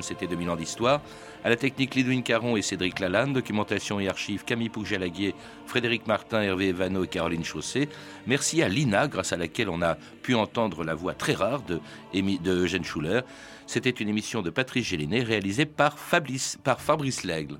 C'était 0.01 0.27
2000 0.27 0.49
ans 0.49 0.55
d'histoire. 0.55 1.01
À 1.43 1.49
la 1.49 1.55
technique, 1.55 1.95
Lidwin 1.95 2.23
Caron 2.23 2.57
et 2.57 2.61
Cédric 2.61 2.99
Lalanne. 2.99 3.33
Documentation 3.33 3.99
et 3.99 4.07
archives, 4.07 4.43
Camille 4.43 4.69
Poujalaguier, 4.69 5.35
Frédéric 5.65 6.07
Martin, 6.07 6.41
Hervé 6.41 6.69
Evano 6.69 7.03
et 7.03 7.07
Caroline 7.07 7.43
Chaussé. 7.43 7.89
Merci 8.25 8.61
à 8.61 8.69
Lina, 8.69 9.07
grâce 9.07 9.33
à 9.33 9.37
laquelle 9.37 9.69
on 9.69 9.81
a 9.81 9.95
pu 9.95 10.35
entendre 10.35 10.83
la 10.83 10.95
voix 10.95 11.13
très 11.13 11.33
rare 11.33 11.61
de, 11.63 11.79
de 12.13 12.51
Eugène 12.51 12.83
Schuller. 12.83 13.21
C'était 13.65 13.89
une 13.89 14.09
émission 14.09 14.41
de 14.41 14.49
Patrice 14.49 14.87
Gélinet 14.87 15.23
réalisée 15.23 15.65
par 15.65 15.99
Fabrice, 15.99 16.57
par 16.63 16.81
Fabrice 16.81 17.23
Lègle. 17.23 17.57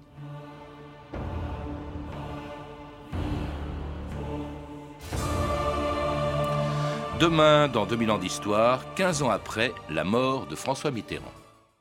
Demain, 7.20 7.68
dans 7.68 7.88
2000 7.88 8.12
ans 8.12 8.20
d'histoire, 8.20 8.94
15 8.94 9.24
ans 9.24 9.32
après 9.32 9.74
la 9.90 10.04
mort 10.04 10.46
de 10.46 10.56
François 10.56 10.92
Mitterrand. 10.92 11.37